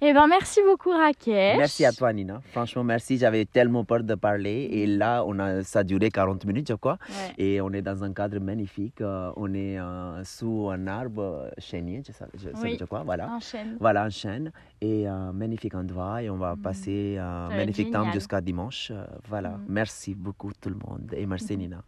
Eh 0.00 0.12
ben, 0.12 0.26
merci 0.26 0.60
beaucoup, 0.66 0.90
Rakesh. 0.90 1.56
Merci 1.58 1.84
à 1.84 1.92
toi, 1.92 2.12
Nina. 2.12 2.40
Franchement, 2.52 2.84
merci. 2.84 3.18
J'avais 3.18 3.44
tellement 3.44 3.84
peur 3.84 4.02
de 4.02 4.14
parler. 4.14 4.68
Et 4.72 4.86
là, 4.86 5.22
on 5.26 5.38
a, 5.38 5.62
ça 5.62 5.80
a 5.80 5.84
duré 5.84 6.10
40 6.10 6.44
minutes, 6.46 6.68
je 6.68 6.74
crois. 6.74 6.98
Et 7.38 7.60
on 7.60 7.70
est 7.72 7.82
dans 7.82 8.02
un 8.02 8.12
cadre 8.12 8.38
magnifique. 8.38 9.00
Euh, 9.00 9.32
on 9.36 9.52
est 9.54 9.78
euh, 9.78 10.24
sous 10.24 10.68
un 10.70 10.86
arbre 10.86 11.50
chênier, 11.58 12.02
je, 12.06 12.12
je, 12.38 12.76
je, 12.78 12.84
crois. 12.84 13.02
Voilà. 13.02 13.30
Un 13.30 13.40
chêne. 13.40 13.76
Voilà, 13.78 14.04
un 14.04 14.10
chêne. 14.10 14.52
Et 14.80 15.08
euh, 15.08 15.32
magnifique 15.32 15.74
endroit. 15.74 16.22
Et 16.22 16.30
on 16.30 16.36
va 16.36 16.56
mm. 16.56 16.62
passer 16.62 17.18
un 17.18 17.48
magnifique 17.48 17.90
temps 17.90 18.10
jusqu'à 18.12 18.40
dimanche. 18.40 18.92
voilà. 19.28 19.50
Mm. 19.50 19.64
Merci 19.68 20.14
beaucoup, 20.14 20.52
tout 20.60 20.70
le 20.70 20.76
monde. 20.76 21.12
Et 21.16 21.26
merci, 21.26 21.56
Nina. 21.58 21.82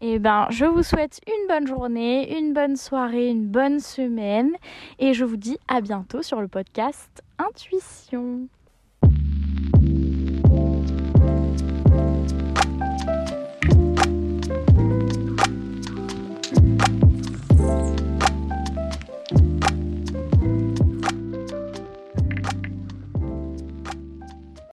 Eh 0.00 0.18
ben, 0.18 0.46
je 0.50 0.64
vous 0.64 0.82
souhaite 0.82 1.20
une 1.26 1.48
bonne 1.48 1.66
journée, 1.66 2.36
une 2.38 2.52
bonne 2.52 2.76
soirée, 2.76 3.28
une 3.28 3.46
bonne 3.46 3.80
semaine 3.80 4.52
et 4.98 5.14
je 5.14 5.24
vous 5.24 5.36
dis 5.36 5.58
à 5.68 5.80
bientôt 5.80 6.22
sur 6.22 6.40
le 6.40 6.48
podcast 6.48 7.22
Intuition. 7.38 8.48